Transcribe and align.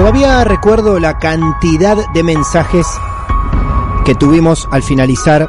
Todavía 0.00 0.42
recuerdo 0.44 0.98
la 0.98 1.18
cantidad 1.18 1.94
de 2.14 2.22
mensajes 2.22 2.86
que 4.06 4.14
tuvimos 4.14 4.66
al 4.72 4.82
finalizar 4.82 5.46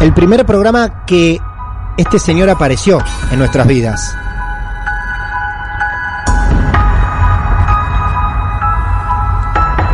el 0.00 0.12
primer 0.12 0.44
programa 0.44 1.06
que 1.06 1.40
este 1.96 2.18
señor 2.18 2.50
apareció 2.50 2.98
en 3.30 3.38
nuestras 3.38 3.66
vidas. 3.66 4.14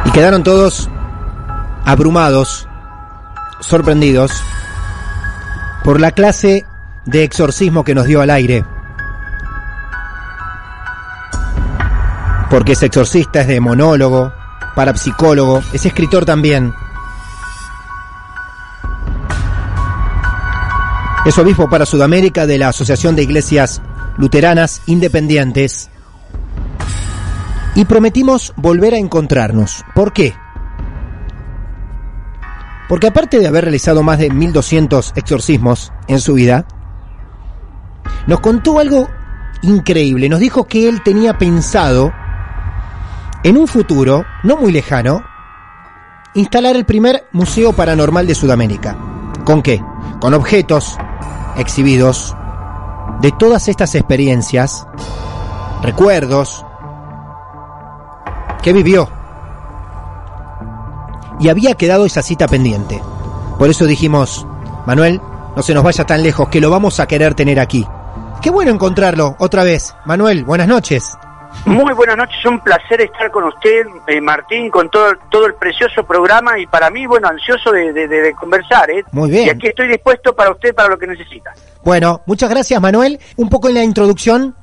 Y 0.07 0.11
quedaron 0.11 0.43
todos 0.43 0.91
abrumados, 1.85 2.67
sorprendidos 3.61 4.33
por 5.85 6.01
la 6.01 6.11
clase 6.11 6.67
de 7.05 7.23
exorcismo 7.23 7.85
que 7.85 7.95
nos 7.95 8.07
dio 8.07 8.21
al 8.21 8.31
aire. 8.31 8.65
Porque 12.51 12.73
es 12.73 12.83
exorcista, 12.83 13.41
es 13.41 13.49
de 13.49 13.61
monólogo, 13.61 14.33
parapsicólogo, 14.75 15.63
es 15.73 15.85
escritor 15.85 16.25
también. 16.25 16.73
Es 21.25 21.37
obispo 21.39 21.69
para 21.69 21.87
Sudamérica 21.87 22.47
de 22.47 22.59
la 22.59 22.69
Asociación 22.69 23.17
de 23.17 23.25
Iglesias 23.25 23.83
Luteranas 24.17 24.83
Independientes. 24.87 25.91
Y 27.75 27.85
prometimos 27.85 28.53
volver 28.57 28.95
a 28.95 28.99
encontrarnos. 28.99 29.85
¿Por 29.95 30.13
qué? 30.13 30.35
Porque 32.89 33.09
aparte 33.09 33.41
de 33.41 33.49
haber 33.49 33.65
realizado 33.65 34.05
más 34.05 34.19
de 34.19 34.31
1200 34.31 35.15
exorcismos 35.17 35.93
en 36.07 36.21
su 36.21 36.35
vida, 36.35 36.67
nos 38.29 38.41
contó 38.41 38.79
algo 38.79 39.09
increíble. 39.63 40.29
Nos 40.29 40.39
dijo 40.39 40.67
que 40.67 40.89
él 40.89 41.03
tenía 41.03 41.39
pensado 41.39 42.13
en 43.47 43.57
un 43.57 43.69
futuro, 43.69 44.25
no 44.43 44.57
muy 44.57 44.73
lejano, 44.73 45.23
instalar 46.35 46.75
el 46.75 46.85
primer 46.85 47.29
museo 47.31 47.73
paranormal 47.73 48.27
de 48.27 48.35
Sudamérica. 48.35 48.97
¿Con 49.45 49.63
qué? 49.63 49.81
Con 50.21 50.35
objetos 50.35 50.97
exhibidos 51.57 52.35
de 53.21 53.31
todas 53.31 53.69
estas 53.69 53.95
experiencias, 53.95 54.85
recuerdos 55.81 56.67
que 58.65 58.73
vivió. 58.73 59.09
Y 61.39 61.49
había 61.49 61.77
quedado 61.77 62.05
esa 62.05 62.23
cita 62.23 62.49
pendiente. 62.49 63.01
Por 63.61 63.71
eso 63.71 63.87
dijimos, 63.87 64.45
Manuel, 64.87 65.21
no 65.55 65.63
se 65.63 65.73
nos 65.73 65.85
vaya 65.85 66.05
tan 66.05 66.25
lejos, 66.25 66.49
que 66.49 66.61
lo 66.61 66.69
vamos 66.69 66.99
a 66.99 67.07
querer 67.07 67.35
tener 67.35 67.61
aquí. 67.61 67.87
Qué 68.43 68.51
bueno 68.51 68.73
encontrarlo 68.73 69.37
otra 69.39 69.63
vez. 69.63 69.95
Manuel, 70.05 70.45
buenas 70.45 70.67
noches. 70.67 71.17
Muy 71.65 71.93
buenas 71.95 72.17
noches, 72.17 72.45
un 72.45 72.61
placer 72.61 73.01
estar 73.01 73.29
con 73.33 73.45
usted, 73.45 73.87
eh, 74.07 74.21
Martín, 74.21 74.71
con 74.71 74.89
todo, 74.89 75.13
todo 75.31 75.47
el 75.47 75.55
precioso 75.55 76.05
programa 76.07 76.57
y 76.61 76.67
para 76.67 76.91
mí, 76.91 77.07
bueno, 77.07 77.27
ansioso 77.29 77.73
de, 77.73 77.93
de- 77.93 78.33
conversar, 78.39 78.89
¿eh? 78.91 79.03
Muy 79.11 79.31
bien. 79.31 79.47
Y 79.47 79.51
aquí 79.51 79.67
estoy 79.69 79.89
dispuesto 79.89 80.35
para 80.35 80.51
usted, 80.53 80.73
para 80.75 80.89
lo 80.91 80.99
que 80.99 81.09
necesita. 81.09 81.53
Bueno, 81.83 82.21
muchas 82.27 82.51
gracias 82.51 82.81
Manuel. 82.81 83.19
Un 83.37 83.49
poco 83.49 83.69
en 83.69 83.75
la 83.75 83.83
introducción 83.83 84.55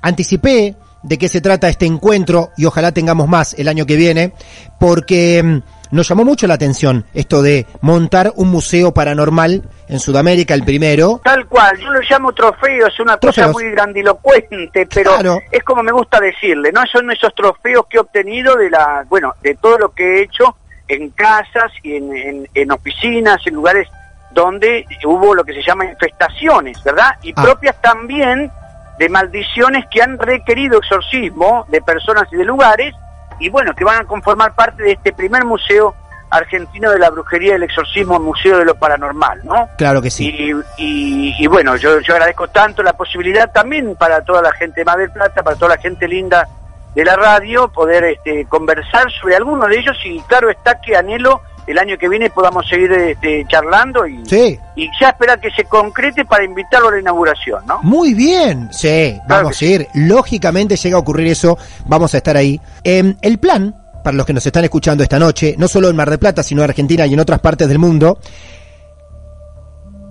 anticipé 0.00 0.76
de 1.02 1.18
qué 1.18 1.28
se 1.28 1.40
trata 1.42 1.68
este 1.68 1.84
encuentro 1.86 2.50
y 2.56 2.64
ojalá 2.64 2.92
tengamos 2.92 3.28
más 3.28 3.54
el 3.58 3.68
año 3.68 3.84
que 3.84 3.96
viene, 3.96 4.32
porque 4.78 5.42
mm, 5.42 5.58
nos 5.92 6.08
llamó 6.08 6.24
mucho 6.24 6.46
la 6.46 6.54
atención 6.54 7.04
esto 7.14 7.42
de 7.42 7.66
montar 7.80 8.32
un 8.36 8.48
museo 8.50 8.92
paranormal 8.94 9.62
en 9.88 9.98
Sudamérica, 10.00 10.54
el 10.54 10.64
primero. 10.64 11.20
Tal 11.24 11.46
cual, 11.46 11.76
yo 11.78 11.90
lo 11.90 12.00
llamo 12.08 12.32
trofeo, 12.32 12.86
es 12.86 13.00
una 13.00 13.16
Trofeos. 13.18 13.48
cosa 13.48 13.52
muy 13.52 13.70
grandilocuente, 13.70 14.86
pero 14.92 15.14
Claro. 15.14 15.38
es 15.50 15.62
como 15.64 15.82
me 15.82 15.92
gusta 15.92 16.20
decirle, 16.20 16.70
¿no? 16.72 16.82
Son 16.90 17.10
esos 17.10 17.34
trofeos 17.34 17.86
que 17.88 17.96
he 17.96 18.00
obtenido 18.00 18.56
de 18.56 18.70
la, 18.70 19.04
bueno, 19.08 19.34
de 19.42 19.54
todo 19.56 19.78
lo 19.78 19.90
que 19.92 20.18
he 20.18 20.22
hecho 20.22 20.56
en 20.88 21.10
casas 21.10 21.70
y 21.82 21.96
en, 21.96 22.16
en- 22.16 22.48
en 22.54 22.72
oficinas, 22.72 23.40
en 23.46 23.54
lugares 23.54 23.88
donde 24.32 24.86
hubo 25.04 25.34
lo 25.34 25.44
que 25.44 25.52
se 25.54 25.62
llama 25.62 25.84
infestaciones, 25.86 26.82
¿verdad? 26.84 27.10
Y 27.22 27.32
Ah. 27.36 27.42
propias 27.42 27.80
también 27.80 28.50
de 28.98 29.08
maldiciones 29.08 29.86
que 29.90 30.02
han 30.02 30.18
requerido 30.18 30.78
exorcismo 30.78 31.64
de 31.68 31.80
personas 31.80 32.24
y 32.32 32.36
de 32.36 32.44
lugares, 32.44 32.94
y 33.40 33.48
bueno, 33.48 33.74
que 33.74 33.84
van 33.84 34.02
a 34.02 34.04
conformar 34.04 34.54
parte 34.54 34.82
de 34.82 34.92
este 34.92 35.12
primer 35.12 35.44
museo 35.44 35.94
argentino 36.30 36.90
de 36.92 36.98
la 37.00 37.10
brujería 37.10 37.52
y 37.52 37.56
el 37.56 37.62
exorcismo, 37.64 38.20
Museo 38.20 38.58
de 38.58 38.64
lo 38.64 38.76
Paranormal, 38.76 39.40
¿no? 39.44 39.68
Claro 39.76 40.00
que 40.00 40.10
sí. 40.12 40.28
Y, 40.28 40.52
y- 40.76 41.34
y 41.42 41.46
bueno, 41.48 41.74
yo, 41.76 41.98
yo 42.00 42.12
agradezco 42.14 42.46
tanto 42.48 42.82
la 42.84 42.92
posibilidad 42.92 43.50
también 43.50 43.96
para 43.96 44.20
toda 44.22 44.40
la 44.42 44.52
gente 44.52 44.82
de 44.82 44.84
Mar 44.84 44.98
del 44.98 45.10
Plata, 45.10 45.42
para 45.42 45.56
toda 45.56 45.74
la 45.74 45.82
gente 45.82 46.06
linda 46.06 46.46
de 46.94 47.04
la 47.04 47.16
radio, 47.16 47.66
poder 47.68 48.04
este, 48.04 48.44
conversar 48.46 49.10
sobre 49.20 49.34
algunos 49.36 49.68
de 49.68 49.78
ellos 49.80 49.96
y 50.04 50.20
claro 50.22 50.50
está 50.50 50.80
que 50.80 50.96
anhelo 50.96 51.40
el 51.70 51.78
año 51.78 51.96
que 51.98 52.08
viene 52.08 52.30
podamos 52.30 52.66
seguir 52.68 52.92
este, 52.92 53.44
charlando 53.48 54.06
y, 54.06 54.22
Sí. 54.26 54.58
y 54.76 54.88
ya 55.00 55.10
esperar 55.10 55.40
que 55.40 55.50
se 55.50 55.64
concrete 55.64 56.24
para 56.24 56.44
invitarlo 56.44 56.88
a 56.88 56.92
la 56.92 57.00
inauguración, 57.00 57.64
¿no? 57.66 57.80
Muy 57.82 58.14
bien, 58.14 58.68
sí, 58.72 59.18
Claro 59.26 59.42
vamos 59.44 59.58
que 59.58 59.66
a 59.66 59.68
ir. 59.68 59.88
Lógicamente 59.94 60.76
llega 60.76 60.96
a 60.96 61.00
ocurrir 61.00 61.28
eso, 61.28 61.56
vamos 61.86 62.12
a 62.14 62.18
estar 62.18 62.36
ahí. 62.36 62.60
Em, 62.84 63.16
el 63.22 63.38
plan, 63.38 63.74
para 64.04 64.16
los 64.16 64.24
que 64.26 64.32
nos 64.32 64.44
están 64.46 64.64
escuchando 64.64 65.02
esta 65.02 65.18
noche, 65.18 65.54
no 65.58 65.68
solo 65.68 65.88
en 65.88 65.96
Mar 65.96 66.10
del 66.10 66.18
Plata, 66.18 66.42
sino 66.42 66.62
en 66.62 66.70
Argentina 66.70 67.06
y 67.06 67.14
en 67.14 67.20
otras 67.20 67.40
partes 67.40 67.68
del 67.68 67.78
mundo, 67.78 68.18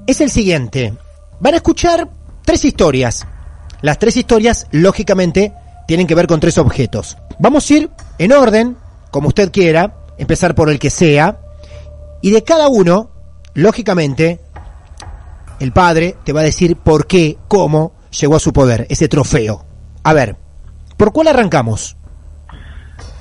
es 0.07 0.21
el 0.21 0.29
siguiente. 0.29 0.93
Van 1.39 1.53
a 1.53 1.57
escuchar 1.57 2.07
tres 2.45 2.65
historias. 2.65 3.25
Las 3.81 3.97
tres 3.99 4.17
historias, 4.17 4.67
lógicamente, 4.71 5.53
tienen 5.87 6.07
que 6.07 6.15
ver 6.15 6.27
con 6.27 6.39
tres 6.39 6.57
objetos. 6.57 7.17
Vamos 7.39 7.69
a 7.69 7.73
ir 7.73 7.89
en 8.17 8.31
orden, 8.33 8.77
como 9.11 9.29
usted 9.29 9.51
quiera, 9.51 9.93
empezar 10.17 10.53
por 10.55 10.69
el 10.69 10.79
que 10.79 10.89
sea, 10.89 11.39
y 12.21 12.31
de 12.31 12.43
cada 12.43 12.67
uno, 12.67 13.09
lógicamente, 13.53 14.39
el 15.59 15.71
padre 15.73 16.15
te 16.23 16.33
va 16.33 16.41
a 16.41 16.43
decir 16.43 16.75
por 16.77 17.07
qué, 17.07 17.37
cómo 17.47 17.93
llegó 18.19 18.35
a 18.35 18.39
su 18.39 18.53
poder 18.53 18.87
ese 18.89 19.07
trofeo. 19.07 19.65
A 20.03 20.13
ver, 20.13 20.35
¿por 20.97 21.11
cuál 21.11 21.27
arrancamos? 21.27 21.95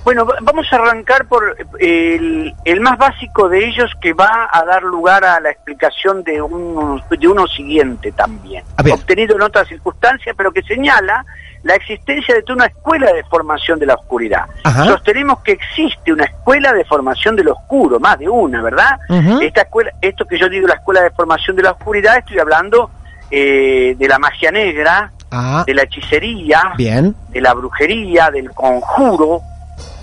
Bueno, 0.05 0.25
va- 0.25 0.37
vamos 0.41 0.65
a 0.73 0.77
arrancar 0.77 1.27
por 1.29 1.57
el, 1.81 2.55
el 2.65 2.81
más 2.81 2.97
básico 2.97 3.49
de 3.49 3.69
ellos 3.69 3.91
que 4.01 4.15
va 4.15 4.49
a 4.51 4.65
dar 4.65 4.83
lugar 4.83 5.25
a 5.25 5.39
la 5.41 5.51
explicación 5.51 6.23
de 6.23 6.41
uno, 6.41 6.99
de 7.11 7.29
uno 7.29 7.47
siguiente 7.47 8.13
también, 8.13 8.65
obtenido 8.95 9.37
en 9.37 9.43
otras 9.43 9.69
circunstancias, 9.69 10.35
pero 10.39 10.51
que 10.53 10.63
señala 10.63 11.27
la 11.63 11.75
existencia 11.75 12.35
de 12.35 12.53
una 12.53 12.67
escuela 12.67 13.13
de 13.13 13.25
formación 13.25 13.79
de 13.79 13.87
la 13.87 13.95
oscuridad. 13.95 14.45
Ajá. 14.65 14.85
Sostenemos 14.85 15.41
que 15.41 15.53
existe 15.53 16.13
una 16.13 16.25
escuela 16.25 16.73
de 16.73 16.85
formación 16.85 17.37
del 17.37 17.49
oscuro, 17.49 17.99
más 18.01 18.19
de 18.19 18.29
una, 18.29 18.63
¿verdad? 18.63 18.99
Esta 19.43 19.63
escuela, 19.63 19.93
esto 20.01 20.25
que 20.27 20.39
yo 20.39 20.49
digo, 20.49 20.67
la 20.69 20.75
escuela 20.75 21.03
de 21.03 21.11
formación 21.11 21.57
de 21.57 21.63
la 21.65 21.73
oscuridad, 21.73 22.17
estoy 22.19 22.39
hablando 22.39 22.91
eh, 23.31 23.95
de 23.99 24.09
la 24.09 24.19
magia 24.19 24.51
negra, 24.51 25.13
Ah, 25.31 25.63
de 25.67 25.75
la 25.75 25.83
hechicería, 25.83 26.73
bien. 26.79 27.15
de 27.29 27.43
la 27.43 27.53
brujería, 27.53 28.31
del 28.31 28.51
conjuro, 28.53 29.43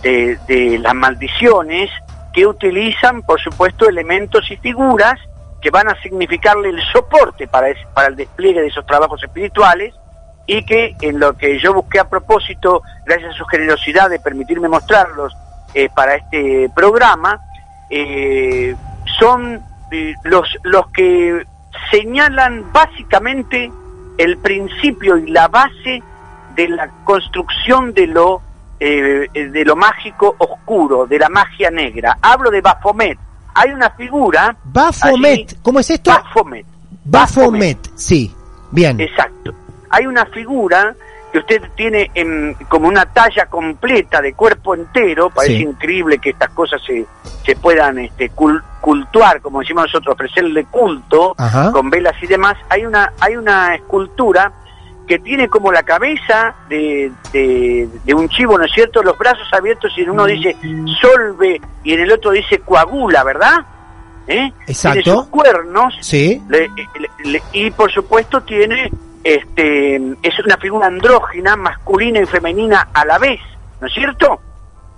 de, 0.03 0.37
de 0.47 0.77
las 0.77 0.93
maldiciones, 0.93 1.89
que 2.31 2.45
utilizan, 2.45 3.23
por 3.23 3.41
supuesto, 3.41 3.89
elementos 3.89 4.51
y 4.51 4.57
figuras 4.57 5.15
que 5.61 5.71
van 5.71 5.87
a 5.87 5.99
significarle 6.03 6.69
el 6.69 6.79
soporte 6.93 7.47
para, 7.47 7.69
es- 7.69 7.87
para 7.95 8.09
el 8.09 8.15
despliegue 8.15 8.61
de 8.61 8.67
esos 8.67 8.85
trabajos 8.85 9.23
espirituales 9.23 9.95
y 10.47 10.63
que 10.63 10.95
en 11.01 11.19
lo 11.19 11.35
que 11.35 11.59
yo 11.59 11.73
busqué 11.73 11.99
a 11.99 12.09
propósito, 12.09 12.81
gracias 13.05 13.33
a 13.33 13.37
su 13.37 13.45
generosidad 13.45 14.09
de 14.09 14.19
permitirme 14.19 14.67
mostrarlos 14.69 15.33
eh, 15.73 15.89
para 15.93 16.15
este 16.15 16.69
programa, 16.75 17.39
eh, 17.89 18.75
son 19.19 19.61
eh, 19.91 20.13
los, 20.23 20.47
los 20.63 20.87
que 20.91 21.45
señalan 21.91 22.71
básicamente 22.71 23.71
el 24.17 24.37
principio 24.37 25.17
y 25.17 25.29
la 25.31 25.47
base 25.47 26.01
de 26.55 26.67
la 26.69 26.89
construcción 27.03 27.93
de 27.93 28.07
lo 28.07 28.41
eh, 28.79 29.27
de 29.33 29.65
lo 29.65 29.75
mágico 29.75 30.35
oscuro, 30.37 31.05
de 31.07 31.17
la 31.19 31.29
magia 31.29 31.71
negra. 31.71 32.17
Hablo 32.21 32.51
de 32.51 32.59
Baphomet. 32.61 33.17
Hay 33.53 33.71
una 33.71 33.89
figura. 33.91 34.55
Baphomet. 34.65 35.49
allí- 35.51 35.57
¿Cómo 35.61 35.79
es 35.79 35.89
esto? 35.89 36.11
Baphomet. 36.11 36.65
Baphomet. 37.05 37.79
Sí, 37.95 38.33
bien. 38.71 38.99
Exacto. 38.99 39.53
Hay 39.89 40.05
una 40.07 40.25
figura 40.27 40.95
que 41.31 41.39
usted 41.39 41.61
tiene 41.75 42.09
en, 42.13 42.53
como 42.69 42.87
una 42.87 43.05
talla 43.05 43.45
completa 43.47 44.21
de 44.21 44.33
cuerpo 44.33 44.73
entero. 44.75 45.29
Parece 45.29 45.57
Sí. 45.57 45.63
increíble 45.63 46.17
que 46.19 46.29
estas 46.29 46.49
cosas 46.51 46.81
se, 46.85 47.05
se 47.45 47.55
puedan 47.57 47.99
este, 47.99 48.31
cul- 48.31 48.63
cultuar, 48.79 49.41
como 49.41 49.59
decimos 49.59 49.85
nosotros, 49.87 50.13
ofrecerle 50.13 50.65
culto 50.65 51.35
Ajá. 51.37 51.71
con 51.71 51.89
velas 51.89 52.15
y 52.21 52.27
demás. 52.27 52.55
Hay 52.69 52.85
una, 52.85 53.11
hay 53.19 53.35
una 53.35 53.75
escultura 53.75 54.51
que 55.07 55.19
tiene 55.19 55.47
como 55.49 55.71
la 55.71 55.83
cabeza 55.83 56.55
de, 56.69 57.11
de, 57.33 57.87
de 58.05 58.13
un 58.15 58.27
chivo, 58.29 58.57
¿no 58.57 58.63
es 58.65 58.71
cierto? 58.71 59.03
Los 59.03 59.17
brazos 59.17 59.47
abiertos 59.53 59.91
y 59.97 60.01
en 60.01 60.09
uno 60.11 60.25
dice 60.25 60.55
solve 61.01 61.61
y 61.83 61.93
en 61.93 61.99
el 61.99 62.11
otro 62.11 62.31
dice 62.31 62.59
coagula, 62.59 63.23
¿verdad? 63.23 63.57
¿Eh? 64.27 64.51
Exacto. 64.67 65.01
Tiene 65.03 65.19
sus 65.19 65.27
cuernos 65.27 65.93
Sí, 66.01 66.41
le- 66.49 66.69
le- 66.69 67.29
le- 67.31 67.43
y 67.53 67.69
por 67.71 67.91
supuesto 67.91 68.41
tiene 68.41 68.89
este 69.25 69.95
es 70.21 70.39
una 70.45 70.55
figura 70.57 70.85
andrógina 70.87 71.55
masculina 71.55 72.21
y 72.21 72.25
femenina 72.27 72.87
a 72.93 73.03
la 73.05 73.17
vez 73.17 73.39
no 73.81 73.87
es 73.87 73.93
cierto 73.93 74.39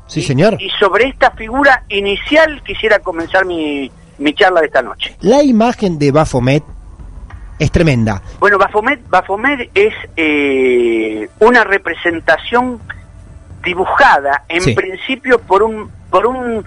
sí, 0.05 0.21
señor. 0.21 0.55
y 0.61 0.69
sobre 0.79 1.05
esta 1.07 1.31
figura 1.31 1.83
inicial 1.89 2.61
quisiera 2.63 2.99
comenzar 2.99 3.45
mi, 3.45 3.89
mi 4.17 4.33
charla 4.33 4.59
de 4.59 4.67
esta 4.67 4.81
noche 4.81 5.15
La 5.21 5.41
imagen 5.41 5.97
de 5.97 6.11
Baphomet 6.11 6.63
es 7.57 7.71
tremenda. 7.71 8.21
bueno 8.39 8.57
Baphomet 8.57 8.99
Baphomet 9.09 9.71
es 9.73 9.93
eh, 10.17 11.29
una 11.39 11.63
representación 11.63 12.79
dibujada 13.63 14.43
en 14.49 14.61
Sí. 14.61 14.73
principio 14.75 15.39
por 15.39 15.63
un 15.63 15.89
por 16.11 16.25
un 16.27 16.65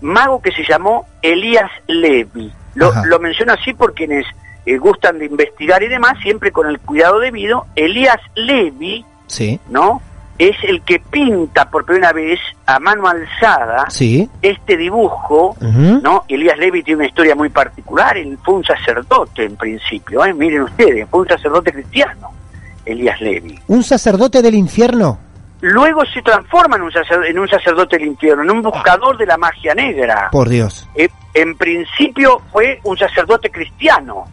mago 0.00 0.42
que 0.42 0.52
se 0.52 0.62
llamó 0.64 1.06
Elías 1.22 1.70
Levi. 1.88 2.52
Lo, 2.74 2.92
lo 3.06 3.18
menciono 3.18 3.52
así 3.54 3.72
por 3.72 3.94
quienes 3.94 4.24
eh, 4.66 4.76
gustan 4.78 5.18
de 5.18 5.26
investigar 5.26 5.82
y 5.82 5.88
demás, 5.88 6.14
siempre 6.22 6.50
con 6.52 6.68
el 6.68 6.78
cuidado 6.80 7.18
debido. 7.20 7.66
Elías 7.76 8.18
Levi, 8.34 9.04
Sí, 9.28 9.58
¿no? 9.70 10.02
Es 10.38 10.54
el 10.64 10.82
que 10.82 10.98
pinta 11.00 11.70
por 11.70 11.86
primera 11.86 12.12
vez 12.12 12.38
a 12.66 12.78
mano 12.78 13.08
alzada 13.08 13.86
sí. 13.88 14.28
este 14.42 14.76
dibujo. 14.76 15.56
¿no? 15.60 16.24
Elías 16.28 16.58
Levi 16.58 16.82
tiene 16.82 16.98
una 16.98 17.06
historia 17.08 17.34
muy 17.34 17.48
particular, 17.48 18.18
él 18.18 18.38
fue 18.44 18.54
un 18.56 18.64
sacerdote 18.64 19.44
en 19.44 19.56
principio, 19.56 20.24
¿eh? 20.26 20.34
miren 20.34 20.62
ustedes, 20.62 21.08
fue 21.08 21.20
un 21.20 21.28
sacerdote 21.28 21.72
cristiano, 21.72 22.30
Elías 22.84 23.18
Levi. 23.22 23.58
Un 23.68 23.82
sacerdote 23.82 24.42
del 24.42 24.54
infierno. 24.56 25.18
Luego 25.62 26.04
se 26.04 26.20
transforma 26.20 26.76
en 26.76 26.82
un, 26.82 26.92
sacer- 26.92 27.24
en 27.30 27.38
un 27.38 27.48
sacerdote 27.48 27.96
del 27.96 28.08
infierno, 28.08 28.42
en 28.42 28.50
un 28.50 28.62
buscador 28.62 29.16
de 29.16 29.24
la 29.24 29.38
magia 29.38 29.74
negra. 29.74 30.28
Por 30.30 30.50
Dios. 30.50 30.86
Eh, 30.94 31.08
en 31.32 31.56
principio 31.56 32.42
fue 32.52 32.78
un 32.84 32.96
sacerdote 32.98 33.50
cristiano. 33.50 34.26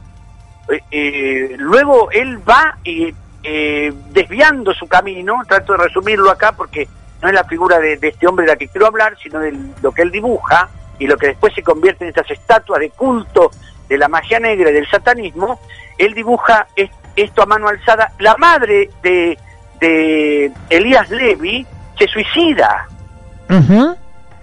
Eh, 0.70 0.80
eh, 0.92 1.56
luego 1.58 2.10
él 2.12 2.40
va 2.48 2.78
eh, 2.86 3.94
desviando 4.12 4.74
su 4.74 4.88
camino, 4.88 5.42
trato 5.48 5.74
de 5.74 5.84
resumirlo 5.84 6.30
acá 6.32 6.54
porque 6.54 6.88
no 7.22 7.28
es 7.28 7.34
la 7.34 7.44
figura 7.44 7.80
de, 7.80 7.98
de 7.98 8.08
este 8.10 8.28
hombre 8.28 8.46
de 8.46 8.52
la 8.54 8.58
que 8.58 8.68
quiero 8.68 8.88
hablar, 8.88 9.16
sino 9.22 9.40
de 9.40 9.54
lo 9.82 9.92
que 9.92 10.02
él 10.02 10.12
dibuja 10.12 10.70
y 11.00 11.08
lo 11.08 11.18
que 11.18 11.28
después 11.28 11.54
se 11.54 11.64
convierte 11.64 12.04
en 12.06 12.10
estas 12.10 12.30
estatuas 12.32 12.80
de 12.80 12.90
culto 12.92 13.52
de 13.90 13.98
la 13.98 14.08
magia 14.08 14.40
negra 14.40 14.70
y 14.70 14.74
del 14.74 14.90
satanismo. 14.90 15.60
Él 15.98 16.14
dibuja 16.14 16.68
es- 16.76 16.90
esto 17.16 17.44
a 17.44 17.46
mano 17.46 17.68
alzada. 17.68 18.12
La 18.20 18.36
madre 18.38 18.90
de, 19.02 19.38
de 19.80 20.52
Elías 20.70 21.10
Levi 21.10 21.66
se 22.00 22.08
suicida 22.08 22.88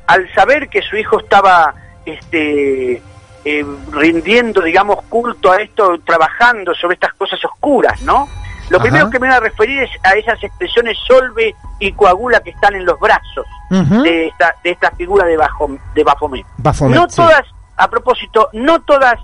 al 0.07 0.33
saber 0.35 0.69
que 0.69 0.83
su 0.83 0.97
hijo 0.97 1.21
estaba 1.21 1.75
este 2.05 3.03
eh, 3.45 3.65
rindiendo 3.93 4.61
digamos 4.61 5.03
culto 5.09 5.51
a 5.51 5.57
esto 5.57 5.99
trabajando 6.05 6.75
sobre 6.75 6.95
estas 6.95 7.15
cosas 7.15 7.43
oscuras 7.45 8.01
no 8.03 8.29
lo 8.69 8.77
Ajá. 8.77 8.83
primero 8.85 9.11
que 9.11 9.19
me 9.19 9.27
voy 9.27 9.37
a 9.37 9.41
referir 9.41 9.83
es 9.83 9.91
a 10.03 10.13
esas 10.13 10.43
expresiones 10.45 10.97
solve 11.07 11.55
y 11.79 11.93
coagula 11.93 12.41
que 12.41 12.51
están 12.51 12.75
en 12.75 12.85
los 12.85 12.99
brazos 13.01 13.47
de 13.71 14.29
esta 14.29 14.55
de 14.63 14.71
esta 14.71 14.91
figura 14.93 15.25
de 15.25 15.37
Bajo, 15.37 15.71
de 15.95 16.05
Baphomet 16.05 16.47
Baphomet, 16.59 16.97
no 16.97 17.09
sí. 17.09 17.17
todas 17.17 17.43
a 17.77 17.89
propósito 17.89 18.49
no 18.53 18.83
todas 18.83 19.19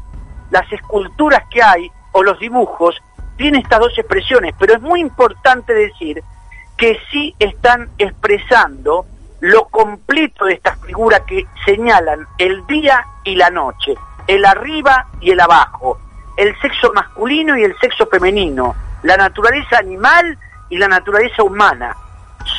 las 0.50 0.73
esculturas 0.73 1.42
que 1.50 1.62
hay 1.62 1.90
o 2.12 2.23
los 2.23 2.38
dibujos 2.38 2.96
tienen 3.37 3.61
estas 3.61 3.80
dos 3.80 3.99
expresiones 3.99 4.54
pero 4.58 4.75
es 4.75 4.80
muy 4.80 5.00
importante 5.00 5.75
decir 5.75 6.23
que 6.76 6.99
sí 7.11 7.35
están 7.38 7.88
expresando 7.99 9.06
lo 9.40 9.66
completo 9.68 10.46
de 10.46 10.54
estas 10.54 10.78
figuras 10.80 11.22
que 11.26 11.46
señalan 11.64 12.26
el 12.38 12.66
día 12.66 13.04
y 13.24 13.36
la 13.36 13.50
noche, 13.50 13.94
el 14.26 14.44
arriba 14.44 15.06
y 15.20 15.30
el 15.30 15.40
abajo, 15.40 15.98
el 16.36 16.58
sexo 16.60 16.92
masculino 16.92 17.56
y 17.56 17.64
el 17.64 17.78
sexo 17.78 18.06
femenino, 18.06 18.74
la 19.02 19.16
naturaleza 19.16 19.78
animal 19.78 20.38
y 20.68 20.78
la 20.78 20.88
naturaleza 20.88 21.42
humana. 21.42 21.96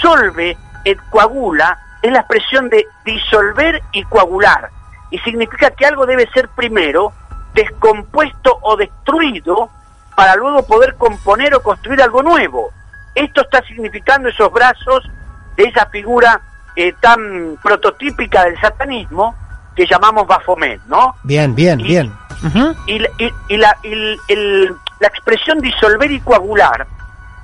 Solve 0.01 0.57
et 0.85 0.99
coagula 1.09 1.77
es 2.01 2.11
la 2.11 2.19
expresión 2.19 2.69
de 2.69 2.85
disolver 3.03 3.81
y 3.91 4.03
coagular, 4.03 4.69
y 5.09 5.17
significa 5.19 5.71
que 5.71 5.85
algo 5.85 6.05
debe 6.05 6.29
ser 6.31 6.47
primero 6.49 7.11
descompuesto 7.53 8.59
o 8.61 8.77
destruido 8.77 9.69
para 10.15 10.35
luego 10.35 10.65
poder 10.65 10.95
componer 10.95 11.55
o 11.55 11.63
construir 11.63 12.01
algo 12.01 12.21
nuevo. 12.21 12.71
Esto 13.15 13.41
está 13.41 13.63
significando 13.63 14.29
esos 14.29 14.51
brazos 14.51 15.09
de 15.55 15.63
esa 15.63 15.87
figura 15.87 16.39
eh, 16.79 16.93
tan 17.01 17.57
prototípica 17.63 18.45
del 18.45 18.59
satanismo 18.61 19.35
que 19.75 19.87
llamamos 19.87 20.27
Baphomet, 20.27 20.79
¿no? 20.85 21.15
Bien, 21.23 21.55
bien, 21.55 21.79
Y- 21.79 21.83
bien. 21.83 22.13
Ujú. 22.45 22.75
Y, 22.85 22.99
la- 22.99 23.09
y- 23.17 23.33
y 23.49 23.57
la, 23.57 23.75
y 23.83 23.91
el- 24.27 24.71
la 24.99 25.07
expresión 25.07 25.59
disolver 25.59 26.11
y 26.11 26.19
coagular 26.19 26.85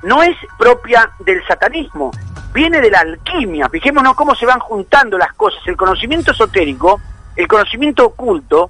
no 0.04 0.22
es 0.22 0.36
propia 0.58 1.10
del 1.20 1.44
satanismo, 1.48 2.12
viene 2.54 2.80
de 2.80 2.92
la 2.92 3.00
alquimia. 3.00 3.70
Fijémonos 3.70 4.14
cómo 4.16 4.36
se 4.36 4.46
van 4.46 4.60
juntando 4.60 5.18
las 5.18 5.34
cosas. 5.34 5.62
El 5.66 5.78
conocimiento 5.78 6.32
esotérico, 6.32 7.02
el 7.36 7.48
conocimiento 7.48 8.06
oculto, 8.06 8.70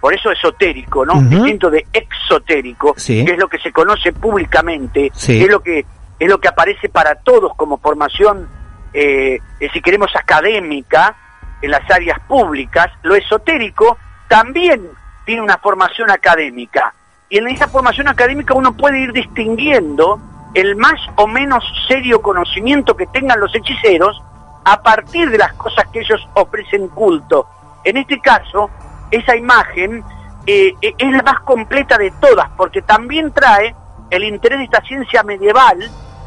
por 0.00 0.12
eso 0.12 0.32
esotérico, 0.32 1.06
¿no? 1.06 1.12
Ujú. 1.14 1.28
Distinto 1.28 1.70
de 1.70 1.86
exotérico, 1.92 2.94
Sí. 2.96 3.24
que 3.24 3.32
es 3.32 3.38
lo 3.38 3.46
que 3.48 3.58
se 3.58 3.70
conoce 3.70 4.12
públicamente, 4.12 5.10
Sí. 5.14 5.40
es 5.42 5.48
lo 5.48 5.60
que 5.60 5.84
es 6.18 6.28
lo 6.28 6.38
que 6.38 6.48
aparece 6.48 6.88
para 6.90 7.14
todos 7.14 7.54
como 7.56 7.78
formación, 7.78 8.46
eh, 8.92 9.40
si 9.72 9.80
queremos 9.80 10.14
académica, 10.16 11.16
en 11.62 11.70
las 11.70 11.88
áreas 11.90 12.18
públicas. 12.20 12.88
Lo 13.02 13.14
esotérico 13.14 13.98
también 14.28 14.88
tiene 15.24 15.42
una 15.42 15.58
formación 15.58 16.10
académica 16.10 16.94
y 17.28 17.38
en 17.38 17.48
esa 17.48 17.68
formación 17.68 18.08
académica 18.08 18.54
uno 18.54 18.72
puede 18.76 19.00
ir 19.00 19.12
distinguiendo 19.12 20.20
el 20.54 20.74
más 20.76 21.00
o 21.16 21.26
menos 21.26 21.64
serio 21.86 22.20
conocimiento 22.20 22.96
que 22.96 23.06
tengan 23.06 23.38
los 23.38 23.54
hechiceros 23.54 24.20
a 24.64 24.82
partir 24.82 25.30
de 25.30 25.38
las 25.38 25.52
cosas 25.54 25.86
que 25.92 26.00
ellos 26.00 26.28
ofrecen 26.34 26.88
culto. 26.88 27.46
En 27.84 27.96
este 27.96 28.20
caso, 28.20 28.68
esa 29.10 29.36
imagen 29.36 30.04
eh, 30.46 30.74
eh, 30.82 30.94
es 30.98 31.12
la 31.12 31.22
más 31.22 31.40
completa 31.40 31.96
de 31.96 32.10
todas, 32.20 32.50
porque 32.56 32.82
también 32.82 33.32
trae 33.32 33.74
el 34.10 34.24
interés 34.24 34.58
de 34.58 34.64
esta 34.64 34.82
ciencia 34.82 35.22
medieval, 35.22 35.78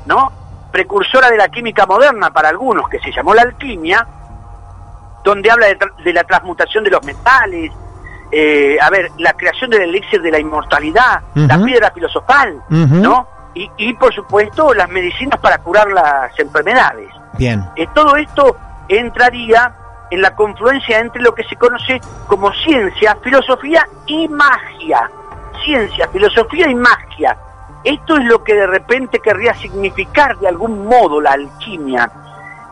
¿no? 0.06 0.32
Precursora 0.74 1.30
de 1.30 1.38
la 1.38 1.48
química 1.50 1.86
moderna 1.86 2.34
para 2.34 2.50
algunos, 2.50 2.90
que 2.90 3.00
se 3.00 3.12
llamó 3.12 3.34
la 3.36 3.44
alquimia, 3.44 4.06
donde 5.24 5.50
habla 5.52 5.68
de, 5.68 5.78
tra- 5.80 5.96
de 6.04 6.12
la 6.14 6.24
transmutación 6.24 6.84
de 6.84 6.90
los 6.90 7.06
metales, 7.06 7.72
eh, 8.32 8.78
a 8.82 8.90
ver, 8.90 9.12
la 9.20 9.34
creación 9.34 9.70
del 9.70 9.84
elixir 9.84 10.20
de 10.22 10.32
la 10.32 10.40
inmortalidad, 10.40 11.22
la 11.36 11.64
piedra 11.64 11.92
filosofal. 11.92 12.62
¿no? 13.02 13.28
Y, 13.54 13.70
y, 13.78 13.94
por 13.94 14.12
supuesto 14.12 14.74
las 14.74 14.90
medicinas 14.90 15.40
para 15.40 15.60
curar 15.60 15.88
las 15.92 16.38
enfermedades. 16.40 17.08
Bien. 17.38 17.64
Eh, 17.76 17.86
todo 17.94 18.16
esto 18.16 18.58
entraría 18.88 19.72
en 20.10 20.22
la 20.24 20.36
confluencia 20.36 20.98
entre 21.00 21.22
lo 21.22 21.36
que 21.36 21.44
se 21.44 21.56
conoce 21.56 22.02
como 22.28 22.52
ciencia, 22.52 23.16
filosofía 23.24 23.88
y 24.08 24.28
magia. 24.28 25.10
Ciencia, 25.64 26.08
filosofía 26.10 26.68
y 26.70 26.76
magia. 26.76 27.38
Esto 27.84 28.18
es 28.18 28.26
lo 28.26 28.44
que 28.44 28.54
de 28.56 28.68
repente 28.68 29.20
querría 29.20 29.54
significar 29.56 30.38
de 30.38 30.48
algún 30.48 30.86
modo 30.86 31.20
la 31.20 31.32
alquimia. 31.32 32.10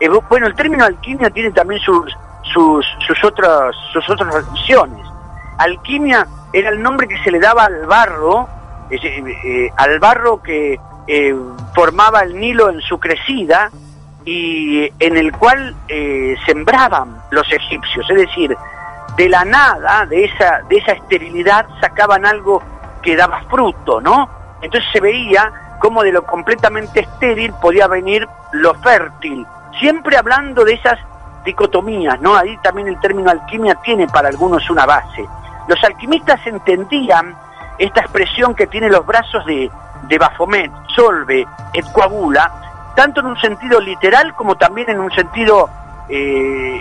Eh, 0.00 0.08
bu- 0.08 0.22
bueno, 0.28 0.46
el 0.46 0.54
término 0.54 0.84
alquimia 0.84 1.30
tiene 1.30 1.50
también 1.50 1.80
sus, 1.80 2.16
sus, 2.52 2.84
otras, 3.24 3.74
sus 3.92 4.08
otras. 4.08 4.44
Alquimia 5.58 6.26
era 6.52 6.70
el 6.70 6.82
nombre 6.82 7.06
que 7.06 7.22
se 7.22 7.30
le 7.30 7.38
daba 7.40 7.64
al 7.64 7.86
barro, 7.86 8.48
eh, 8.90 9.70
al 9.76 9.98
barro 9.98 10.42
que 10.42 10.78
eh, 11.06 11.34
formaba 11.74 12.20
el 12.20 12.38
Nilo 12.38 12.70
en 12.70 12.80
su 12.80 12.98
crecida 12.98 13.70
y 14.24 14.88
en 14.98 15.16
el 15.16 15.32
cual 15.32 15.74
sembraban 16.46 17.22
los 17.30 17.50
egipcios, 17.52 18.08
es 18.08 18.16
decir, 18.16 18.56
de 19.16 19.28
la 19.28 19.44
nada, 19.44 20.06
de 20.06 20.24
esa, 20.24 20.62
de 20.68 20.76
esa 20.78 20.92
esterilidad, 20.92 21.66
sacaban 21.80 22.24
algo 22.24 22.62
que 23.02 23.16
daba 23.16 23.42
fruto, 23.50 24.00
¿no? 24.00 24.28
Entonces 24.62 24.88
se 24.92 25.00
veía 25.00 25.52
como 25.78 26.02
de 26.02 26.12
lo 26.12 26.24
completamente 26.24 27.00
estéril 27.00 27.52
podía 27.60 27.88
venir 27.88 28.26
lo 28.52 28.74
fértil, 28.74 29.46
siempre 29.78 30.16
hablando 30.16 30.64
de 30.64 30.74
esas 30.74 30.98
dicotomías, 31.44 32.20
¿no? 32.20 32.36
Ahí 32.36 32.56
también 32.62 32.86
el 32.88 33.00
término 33.00 33.30
alquimia 33.30 33.74
tiene 33.76 34.06
para 34.06 34.28
algunos 34.28 34.70
una 34.70 34.86
base. 34.86 35.26
Los 35.66 35.82
alquimistas 35.82 36.40
entendían 36.46 37.34
esta 37.78 38.00
expresión 38.00 38.54
que 38.54 38.68
tiene 38.68 38.88
los 38.88 39.04
brazos 39.04 39.44
de, 39.44 39.70
de 40.04 40.18
Baphomet, 40.18 40.70
solve, 40.94 41.46
et 41.72 41.92
coagula, 41.92 42.52
tanto 42.94 43.20
en 43.20 43.26
un 43.26 43.40
sentido 43.40 43.80
literal 43.80 44.34
como 44.34 44.54
también 44.54 44.90
en 44.90 45.00
un 45.00 45.10
sentido 45.10 45.68
eh, 46.08 46.80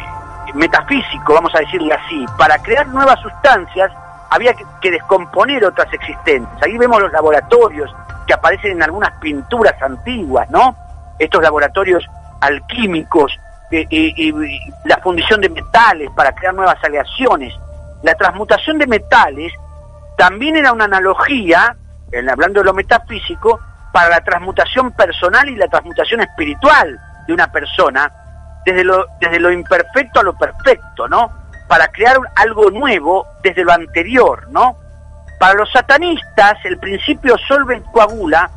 metafísico, 0.53 1.33
vamos 1.33 1.53
a 1.55 1.59
decirle 1.59 1.93
así. 1.93 2.25
Para 2.37 2.59
crear 2.59 2.87
nuevas 2.87 3.19
sustancias 3.21 3.91
había 4.31 4.53
que, 4.53 4.91
descomponer 4.91 5.63
otras 5.65 5.93
existentes. 5.93 6.63
Ahí 6.63 6.77
vemos 6.77 7.01
los 7.01 7.11
laboratorios 7.11 7.93
que 8.25 8.33
aparecen 8.33 8.71
en 8.71 8.83
algunas 8.83 9.11
pinturas 9.19 9.79
antiguas, 9.81 10.49
¿no? 10.49 10.75
Estos 11.19 11.43
laboratorios 11.43 12.03
alquímicos, 12.39 13.37
eh, 13.71 13.85
y- 13.89 14.29
y- 14.29 14.73
la 14.85 14.97
fundición 14.97 15.41
de 15.41 15.49
metales 15.49 16.09
para 16.15 16.33
crear 16.33 16.53
nuevas 16.53 16.77
aleaciones. 16.83 17.53
La 18.03 18.15
transmutación 18.15 18.77
de 18.79 18.87
metales 18.87 19.53
también 20.17 20.55
era 20.55 20.71
una 20.71 20.85
analogía, 20.85 21.75
hablando 22.31 22.61
de 22.61 22.65
lo 22.65 22.73
metafísico, 22.73 23.59
para 23.91 24.09
la 24.09 24.21
transmutación 24.21 24.91
personal 24.91 25.47
y 25.49 25.55
la 25.57 25.67
transmutación 25.67 26.21
espiritual 26.21 26.99
de 27.27 27.33
una 27.33 27.51
persona, 27.51 28.09
desde 28.65 28.83
lo, 28.85 29.05
desde 29.19 29.39
lo 29.39 29.51
imperfecto 29.51 30.21
a 30.21 30.23
lo 30.23 30.33
perfecto, 30.37 31.07
¿no? 31.09 31.40
Para 31.71 31.87
crear 31.87 32.17
algo 32.35 32.69
nuevo 32.69 33.25
desde 33.41 33.63
lo 33.63 33.71
anterior, 33.71 34.45
¿no? 34.51 34.75
Para 35.39 35.53
los 35.53 35.71
satanistas, 35.71 36.57
el 36.65 36.77
principio 36.77 37.37
solve 37.47 37.81
coagula 37.93 38.51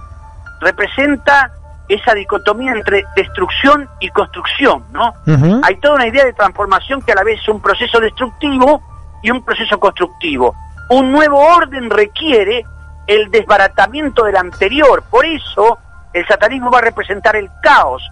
representa 0.60 1.52
esa 1.88 2.12
dicotomía 2.12 2.72
entre 2.72 3.04
destrucción 3.14 3.88
y 4.00 4.08
construcción, 4.08 4.86
¿no? 4.90 5.14
Hay 5.62 5.76
toda 5.76 5.94
una 5.94 6.08
idea 6.08 6.24
de 6.24 6.32
transformación 6.32 7.02
que 7.02 7.12
a 7.12 7.14
la 7.14 7.22
vez 7.22 7.40
es 7.40 7.48
un 7.48 7.60
proceso 7.62 8.00
destructivo 8.00 8.82
y 9.22 9.30
un 9.30 9.44
proceso 9.44 9.78
constructivo. 9.78 10.52
Un 10.90 11.12
nuevo 11.12 11.38
orden 11.38 11.90
requiere 11.90 12.66
el 13.06 13.30
desbaratamiento 13.30 14.24
del 14.24 14.38
anterior, 14.38 15.04
por 15.08 15.24
eso 15.24 15.78
el 16.12 16.26
satanismo 16.26 16.68
va 16.68 16.78
a 16.78 16.82
representar 16.82 17.36
el 17.36 17.48
caos. 17.62 18.02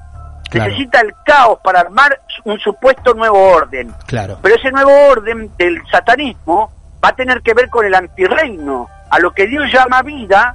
Claro. 0.52 0.70
Necesita 0.70 1.00
el 1.00 1.14
caos 1.24 1.58
para 1.64 1.80
armar 1.80 2.20
un 2.44 2.58
supuesto 2.60 3.14
nuevo 3.14 3.38
orden. 3.42 3.90
Claro. 4.06 4.38
Pero 4.42 4.54
ese 4.54 4.70
nuevo 4.70 4.92
orden 5.08 5.50
del 5.56 5.82
satanismo 5.90 6.70
va 7.02 7.08
a 7.08 7.16
tener 7.16 7.40
que 7.40 7.54
ver 7.54 7.70
con 7.70 7.86
el 7.86 7.94
antirreino. 7.94 8.86
A 9.10 9.18
lo 9.18 9.30
que 9.32 9.46
Dios 9.46 9.72
llama 9.72 10.02
vida, 10.02 10.54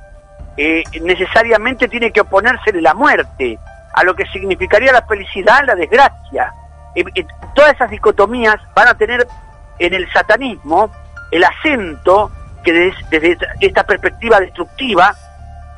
eh, 0.55 0.83
necesariamente 1.01 1.87
tiene 1.87 2.11
que 2.11 2.21
oponérsele 2.21 2.79
la 2.81 2.93
muerte. 2.93 3.57
A 3.93 4.03
lo 4.03 4.15
que 4.15 4.25
significaría 4.27 4.91
la 4.93 5.01
felicidad, 5.01 5.63
la 5.65 5.73
desgracia. 5.73 6.53
Eh, 6.95 7.03
eh, 7.15 7.25
todas 7.55 7.73
esas 7.73 7.89
dicotomías 7.89 8.57
van 8.75 8.87
a 8.89 8.93
tener 8.95 9.27
en 9.79 9.93
el 9.95 10.07
satanismo 10.13 10.91
el 11.31 11.43
acento 11.43 12.31
que 12.63 12.71
des- 12.71 13.09
desde 13.09 13.37
esta 13.61 13.83
perspectiva 13.83 14.39
destructiva 14.39 15.15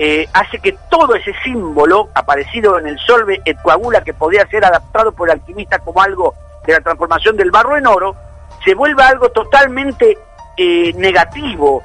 eh, 0.01 0.29
hace 0.33 0.59
que 0.59 0.77
todo 0.89 1.13
ese 1.15 1.33
símbolo 1.43 2.09
aparecido 2.15 2.79
en 2.79 2.87
el 2.87 2.97
solve 2.99 3.41
et 3.43 3.61
coagula 3.61 4.01
que 4.01 4.13
podía 4.13 4.47
ser 4.47 4.63
adaptado 4.63 5.11
por 5.11 5.27
el 5.27 5.33
alquimista 5.33 5.79
como 5.79 6.01
algo 6.01 6.35
de 6.65 6.73
la 6.73 6.79
transformación 6.79 7.35
del 7.35 7.51
barro 7.51 7.75
en 7.75 7.85
oro, 7.85 8.15
se 8.63 8.75
vuelva 8.75 9.07
algo 9.07 9.29
totalmente 9.29 10.17
eh, 10.55 10.93
negativo, 10.93 11.83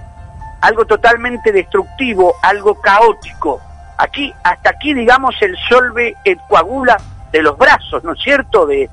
algo 0.60 0.84
totalmente 0.84 1.50
destructivo, 1.50 2.36
algo 2.42 2.80
caótico. 2.80 3.60
Aquí, 3.98 4.32
hasta 4.44 4.70
aquí, 4.70 4.94
digamos, 4.94 5.34
el 5.42 5.56
solve 5.68 6.14
et 6.24 6.38
coagula 6.48 6.96
de 7.32 7.42
los 7.42 7.58
brazos, 7.58 8.04
¿no 8.04 8.12
es 8.12 8.20
cierto?, 8.20 8.64
de, 8.64 8.88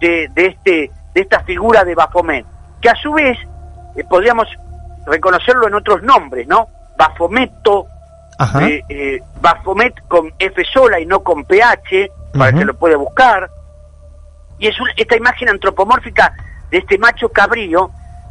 de, 0.00 0.30
este, 0.36 0.90
de 1.14 1.20
esta 1.20 1.40
figura 1.40 1.82
de 1.82 1.94
Baphomet, 1.94 2.44
que 2.80 2.90
a 2.90 2.94
su 2.94 3.12
vez 3.12 3.38
eh, 3.96 4.04
podríamos 4.04 4.48
reconocerlo 5.06 5.66
en 5.66 5.74
otros 5.74 6.02
nombres, 6.02 6.46
¿no? 6.46 6.68
Bafometo, 6.98 7.86
Ajá. 8.38 8.66
eh, 8.68 8.84
eh, 8.88 9.20
Baphomet 9.40 9.94
con 10.08 10.32
F 10.38 10.62
sola 10.72 11.00
y 11.00 11.06
no 11.06 11.20
con 11.20 11.44
PH, 11.44 12.10
para 12.32 12.50
que 12.58 12.64
lo 12.64 12.74
pueda 12.74 12.96
buscar. 12.96 13.50
Y 14.58 14.68
es 14.68 14.78
un- 14.80 14.88
esta 14.96 15.16
imagen 15.16 15.48
antropomórfica 15.48 16.32
de 16.70 16.78
este 16.78 16.98
macho 16.98 17.28
cabrío, 17.30 17.90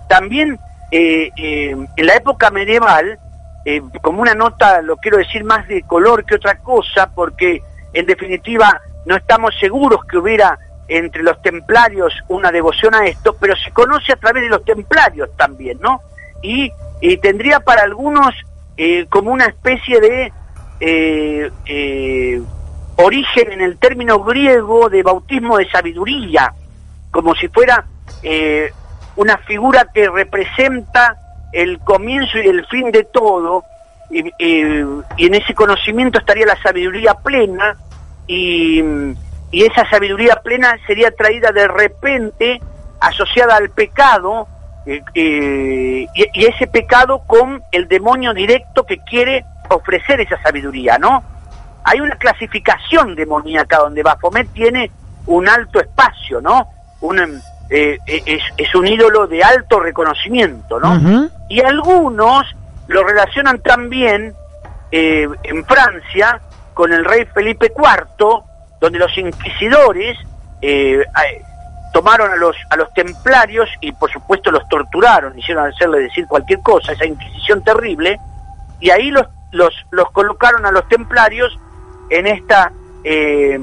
también 0.09 0.59
eh, 0.91 1.29
eh, 1.35 1.75
en 1.97 2.05
la 2.05 2.15
época 2.15 2.51
medieval, 2.51 3.17
como 4.03 4.21
una 4.21 4.35
nota, 4.35 4.81
lo 4.83 4.97
quiero 4.97 5.17
decir 5.17 5.43
más 5.43 5.67
de 5.67 5.81
color 5.81 6.23
que 6.23 6.35
otra 6.35 6.59
cosa, 6.59 7.09
porque 7.15 7.63
en 7.93 8.05
definitiva 8.05 8.79
no 9.05 9.15
estamos 9.15 9.55
seguros 9.59 10.05
que 10.05 10.17
hubiera 10.19 10.59
entre 10.87 11.23
los 11.23 11.41
templarios 11.41 12.13
una 12.27 12.51
devoción 12.51 12.93
a 12.93 13.07
esto, 13.07 13.35
pero 13.39 13.55
se 13.55 13.71
conoce 13.71 14.13
a 14.13 14.17
través 14.17 14.43
de 14.43 14.49
los 14.49 14.63
templarios 14.63 15.29
también, 15.35 15.79
¿no? 15.81 16.01
Y, 16.43 16.71
y 17.01 17.17
tendría 17.17 17.59
para 17.59 17.81
algunos 17.81 18.35
eh, 18.77 19.05
como 19.09 19.31
una 19.31 19.45
especie 19.45 20.01
de 20.01 20.33
eh, 20.81 21.49
eh, 21.65 22.41
origen 22.97 23.53
en 23.53 23.61
el 23.61 23.77
término 23.77 24.19
griego 24.23 24.89
de 24.89 25.01
bautismo 25.01 25.57
de 25.57 25.69
sabiduría, 25.69 26.53
como 27.11 27.35
si 27.35 27.47
fuera 27.47 27.85
una 29.15 29.37
figura 29.37 29.87
que 29.93 30.09
representa 30.09 31.15
el 31.53 31.79
comienzo 31.79 32.39
y 32.39 32.47
el 32.47 32.65
fin 32.65 32.91
de 32.91 33.03
todo, 33.03 33.63
y, 34.09 34.31
en 34.39 35.35
ese 35.35 35.53
conocimiento 35.53 36.19
estaría 36.19 36.45
la 36.45 36.61
sabiduría 36.61 37.13
plena, 37.13 37.77
y 38.27 38.81
esa 39.51 39.87
sabiduría 39.89 40.41
plena 40.43 40.77
sería 40.87 41.11
traída 41.11 41.51
de 41.51 41.67
repente, 41.67 42.61
asociada 42.99 43.55
al 43.55 43.69
pecado, 43.69 44.47
eh, 44.85 45.01
eh, 45.13 46.07
y, 46.13 46.29
y 46.33 46.45
ese 46.45 46.67
pecado 46.67 47.23
con 47.25 47.63
el 47.71 47.87
demonio 47.87 48.33
directo 48.33 48.85
que 48.85 48.99
quiere 48.99 49.45
ofrecer 49.69 50.21
esa 50.21 50.41
sabiduría, 50.41 50.97
¿no? 50.97 51.23
hay 51.85 52.01
una 52.01 52.15
clasificación 52.15 53.15
demoníaca 53.15 53.77
donde 53.77 54.01
Baphomet 54.01 54.51
tiene 54.53 54.89
un 55.27 55.47
alto 55.47 55.79
espacio, 55.79 56.41
¿no? 56.41 56.67
Un, 57.01 57.19
em, 57.19 57.41
eh, 57.69 57.99
es, 58.07 58.41
es 58.57 58.73
un 58.73 58.87
ídolo 58.87 59.27
de 59.27 59.43
alto 59.43 59.79
reconocimiento, 59.79 60.79
¿no? 60.79 61.29
Y 61.47 61.61
algunos 61.61 62.47
lo 62.87 63.03
relacionan 63.03 63.59
también 63.59 64.33
en 64.91 65.65
Francia 65.65 66.41
con 66.73 66.91
el 66.91 67.05
rey 67.05 67.25
Felipe 67.33 67.71
IV, 67.75 68.43
donde 68.81 68.97
los 68.99 69.15
inquisidores 69.17 70.17
tomaron 71.95 72.29
a 72.29 72.35
los, 72.35 72.57
a 72.69 72.75
los 72.75 72.93
templarios 72.93 73.69
y 73.79 73.93
por 73.93 74.11
supuesto 74.11 74.51
los 74.51 74.67
torturaron, 74.67 75.39
hicieron 75.39 75.65
hacerle 75.65 75.99
decir 76.01 76.27
cualquier 76.27 76.59
cosa, 76.59 76.91
esa 76.91 77.05
inquisición 77.05 77.63
terrible, 77.63 78.19
y 78.81 78.89
ahí 78.89 79.11
los, 79.11 79.25
los, 79.53 79.73
los 79.91 80.11
colocaron 80.11 80.65
a 80.65 80.71
los 80.71 80.85
templarios 80.89 81.57
en 82.09 82.27
esta, 82.27 82.73
eh, 83.05 83.57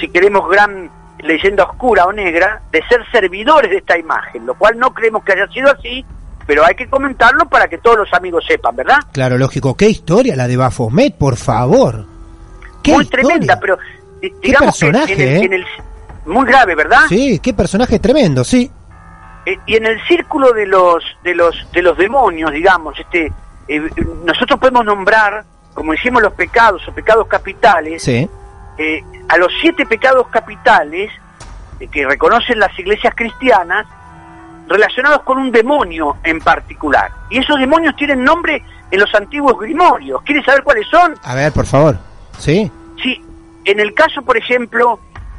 si 0.00 0.08
queremos, 0.08 0.50
gran 0.50 0.90
leyenda 1.20 1.62
oscura 1.62 2.06
o 2.06 2.12
negra, 2.12 2.62
de 2.72 2.82
ser 2.88 3.00
servidores 3.12 3.70
de 3.70 3.76
esta 3.76 3.96
imagen, 3.96 4.44
lo 4.44 4.54
cual 4.56 4.76
no 4.76 4.92
creemos 4.92 5.22
que 5.22 5.34
haya 5.34 5.46
sido 5.46 5.70
así, 5.70 6.04
pero 6.48 6.64
hay 6.66 6.74
que 6.74 6.88
comentarlo 6.90 7.48
para 7.48 7.68
que 7.68 7.78
todos 7.78 7.98
los 7.98 8.12
amigos 8.12 8.44
sepan, 8.48 8.74
¿verdad? 8.74 8.98
Claro, 9.12 9.38
lógico. 9.38 9.76
¿Qué 9.76 9.88
historia 9.88 10.34
la 10.34 10.48
de 10.48 10.56
Baphomet, 10.56 11.14
por 11.16 11.36
favor? 11.36 12.04
¿Qué 12.82 12.92
Muy 12.92 13.04
historia? 13.04 13.28
tremenda, 13.28 13.60
pero 13.60 13.78
di- 14.20 14.32
digamos 14.42 14.76
que 14.80 14.86
personaje, 14.90 15.12
en 15.14 15.20
el- 15.20 15.28
¿eh? 15.28 15.44
en 15.46 15.52
el- 15.52 15.66
muy 16.28 16.46
grave, 16.46 16.74
¿verdad? 16.74 17.02
Sí, 17.08 17.38
qué 17.40 17.52
personaje 17.54 17.98
tremendo, 17.98 18.44
sí. 18.44 18.70
Eh, 19.46 19.58
y 19.66 19.76
en 19.76 19.86
el 19.86 20.00
círculo 20.06 20.52
de 20.52 20.66
los 20.66 21.02
de 21.24 21.34
los 21.34 21.54
de 21.72 21.82
los 21.82 21.96
demonios, 21.96 22.52
digamos, 22.52 22.98
este 22.98 23.32
eh, 23.68 23.82
nosotros 24.24 24.58
podemos 24.60 24.84
nombrar, 24.84 25.44
como 25.74 25.92
decimos 25.92 26.22
los 26.22 26.32
pecados 26.34 26.86
o 26.88 26.92
pecados 26.92 27.26
capitales, 27.28 28.02
Sí. 28.02 28.28
eh, 28.78 29.02
a 29.28 29.36
los 29.38 29.52
siete 29.60 29.86
pecados 29.86 30.26
capitales 30.28 31.10
que 31.92 32.06
reconocen 32.06 32.58
las 32.58 32.76
iglesias 32.78 33.14
cristianas 33.16 33.86
relacionados 34.68 35.22
con 35.22 35.38
un 35.38 35.50
demonio 35.50 36.16
en 36.24 36.40
particular. 36.40 37.10
Y 37.30 37.38
esos 37.38 37.58
demonios 37.58 37.94
tienen 37.96 38.22
nombre 38.24 38.62
en 38.90 39.00
los 39.00 39.14
antiguos 39.14 39.58
grimorios. 39.58 40.20
¿Quieres 40.22 40.44
saber 40.44 40.62
cuáles 40.62 40.86
son? 40.88 41.14
A 41.22 41.34
ver, 41.34 41.52
por 41.52 41.66
favor. 41.66 41.96
Sí, 42.38 42.70
Sí, 43.02 43.22
en 43.64 43.78
el 43.80 43.94
caso, 43.94 44.22
por 44.22 44.36
ejemplo, 44.36 44.98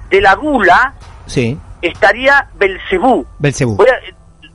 de 0.09 0.21
la 0.21 0.35
gula, 0.35 0.93
sí. 1.25 1.57
estaría 1.81 2.47
Belcebú. 2.55 3.25
Belcebú. 3.37 3.77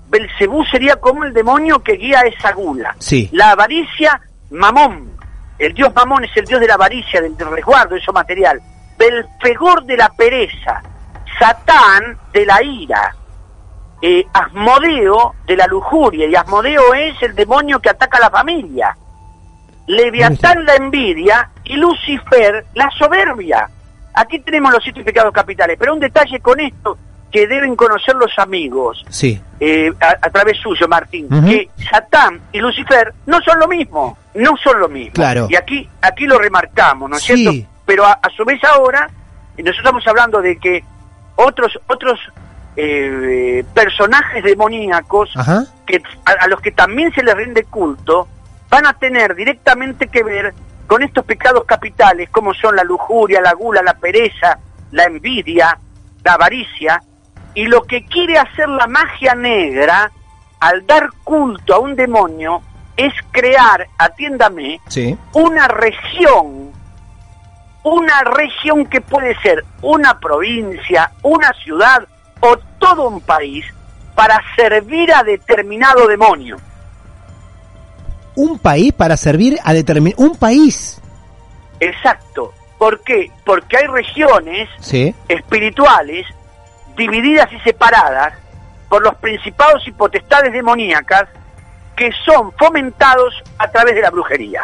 Belcebú 0.09 0.65
sería 0.67 0.97
como 0.97 1.25
el 1.25 1.33
demonio 1.33 1.83
que 1.83 1.95
guía 1.95 2.21
esa 2.21 2.53
gula. 2.53 2.95
Sí. 2.99 3.29
La 3.33 3.51
avaricia, 3.51 4.21
Mamón. 4.51 5.13
El 5.59 5.73
dios 5.75 5.93
Mamón 5.95 6.25
es 6.25 6.37
el 6.37 6.45
dios 6.45 6.61
de 6.61 6.69
la 6.69 6.75
avaricia, 6.75 7.21
del, 7.21 7.37
del 7.37 7.51
resguardo, 7.51 7.97
eso 7.97 8.13
material. 8.13 8.61
Belfegor 8.99 9.85
de 9.85 9.97
la 9.97 10.09
pereza. 10.11 10.83
Satán 11.39 12.19
de 12.33 12.47
la 12.47 12.63
ira. 12.63 13.15
Eh, 14.01 14.25
Asmodeo 14.33 15.35
de 15.47 15.57
la 15.57 15.67
lujuria. 15.67 16.27
Y 16.27 16.35
Asmodeo 16.35 16.95
es 16.95 17.21
el 17.23 17.35
demonio 17.35 17.81
que 17.81 17.91
ataca 17.91 18.19
a 18.19 18.23
la 18.23 18.31
familia. 18.31 18.97
Leviatán 19.87 20.65
la 20.65 20.77
envidia 20.77 21.51
y 21.65 21.77
Lucifer 21.77 22.67
la 22.75 22.91
soberbia. 22.99 23.69
Aquí 24.15 24.39
tenemos 24.41 24.73
los 24.73 24.83
siete 24.83 25.03
pecados 25.03 25.33
capitales, 25.33 25.77
pero 25.79 25.93
un 25.95 26.01
detalle 26.01 26.41
con 26.41 26.61
esto 26.61 26.97
que 27.33 27.49
deben 27.49 27.75
conocer 27.75 28.15
los 28.15 28.31
amigos 28.39 29.05
Sí. 29.09 29.41
eh, 29.59 29.93
a, 30.01 30.11
a 30.27 30.31
través 30.31 30.57
suyo, 30.59 30.87
Martín, 30.87 31.29
que 31.29 31.69
Satán 31.91 32.41
y 32.53 32.61
Lucifer 32.61 33.13
no 33.27 33.41
son 33.41 33.59
lo 33.59 33.67
mismo, 33.67 34.17
no 34.35 34.57
son 34.63 34.79
lo 34.79 34.89
mismo. 34.89 35.15
Claro. 35.15 35.49
Y 35.51 35.57
aquí, 35.57 35.89
aquí 36.01 36.27
lo 36.27 36.39
remarcamos, 36.39 37.11
¿no 37.11 37.17
es 37.17 37.23
Sí. 37.25 37.35
cierto? 37.37 37.69
Pero 37.87 38.05
a, 38.07 38.13
a 38.13 38.31
su 38.31 38.45
vez 38.45 38.63
ahora, 38.63 39.11
nosotros 39.59 39.79
estamos 39.79 40.07
hablando 40.07 40.41
de 40.41 40.57
que 40.59 40.85
otros, 41.35 41.77
otros 41.89 42.21
eh, 42.77 43.65
personajes 43.75 44.43
demoníacos 44.43 45.31
Ajá. 45.37 45.65
que 45.87 46.03
a, 46.25 46.31
a 46.45 46.49
los 46.49 46.61
que 46.61 46.71
también 46.73 47.13
se 47.15 47.23
les 47.23 47.35
rinde 47.35 47.65
culto 47.65 48.29
van 48.71 48.87
a 48.87 48.93
tener 48.95 49.35
directamente 49.35 50.09
que 50.09 50.23
ver 50.23 50.55
con 50.87 51.03
estos 51.03 51.25
pecados 51.25 51.65
capitales 51.65 52.29
como 52.31 52.55
son 52.55 52.77
la 52.77 52.85
lujuria, 52.85 53.41
la 53.41 53.53
gula, 53.53 53.83
la 53.83 53.95
pereza, 53.95 54.59
la 54.93 55.05
envidia, 55.05 55.79
la 56.23 56.33
avaricia 56.35 57.03
y 57.55 57.67
lo 57.67 57.83
que 57.83 58.05
quiere 58.07 58.39
hacer 58.39 58.69
la 58.69 58.87
magia 58.87 59.35
negra 59.35 60.11
al 60.61 60.87
dar 60.87 61.11
culto 61.23 61.75
a 61.75 61.79
un 61.79 61.95
demonio 61.95 62.63
es 62.97 63.13
crear, 63.33 63.87
atiéndame, 63.99 64.81
Sí. 64.89 65.17
una 65.33 65.69
región, 65.69 66.73
una 67.83 68.21
región 68.23 68.87
que 68.87 69.01
puede 69.01 69.39
ser 69.41 69.65
una 69.83 70.19
provincia, 70.19 71.13
una 71.23 71.53
ciudad 71.65 72.07
o 72.41 72.57
todo 72.79 73.09
un 73.09 73.21
país 73.21 73.65
para 74.15 74.41
servir 74.57 75.13
a 75.13 75.23
determinado 75.23 76.07
demonio. 76.07 76.57
Un 78.37 78.59
país 78.59 78.93
para 78.93 79.17
servir 79.17 79.59
a 79.65 79.73
determinar. 79.73 80.15
Un 80.19 80.37
país. 80.37 81.01
Exacto. 81.81 82.53
¿Por 82.79 83.01
qué? 83.03 83.31
Porque 83.45 83.77
hay 83.77 83.87
regiones 83.87 84.69
Sí. 84.81 85.15
espirituales 85.29 86.27
divididas 86.97 87.53
y 87.53 87.59
separadas 87.61 88.35
por 88.89 89.03
los 89.03 89.15
principados 89.17 89.87
y 89.87 89.93
potestades 89.93 90.53
demoníacas 90.53 91.25
que 91.97 92.11
son 92.25 92.53
fomentados 92.59 93.35
a 93.59 93.69
través 93.69 93.95
de 93.95 94.03
la 94.03 94.11
brujería. 94.11 94.63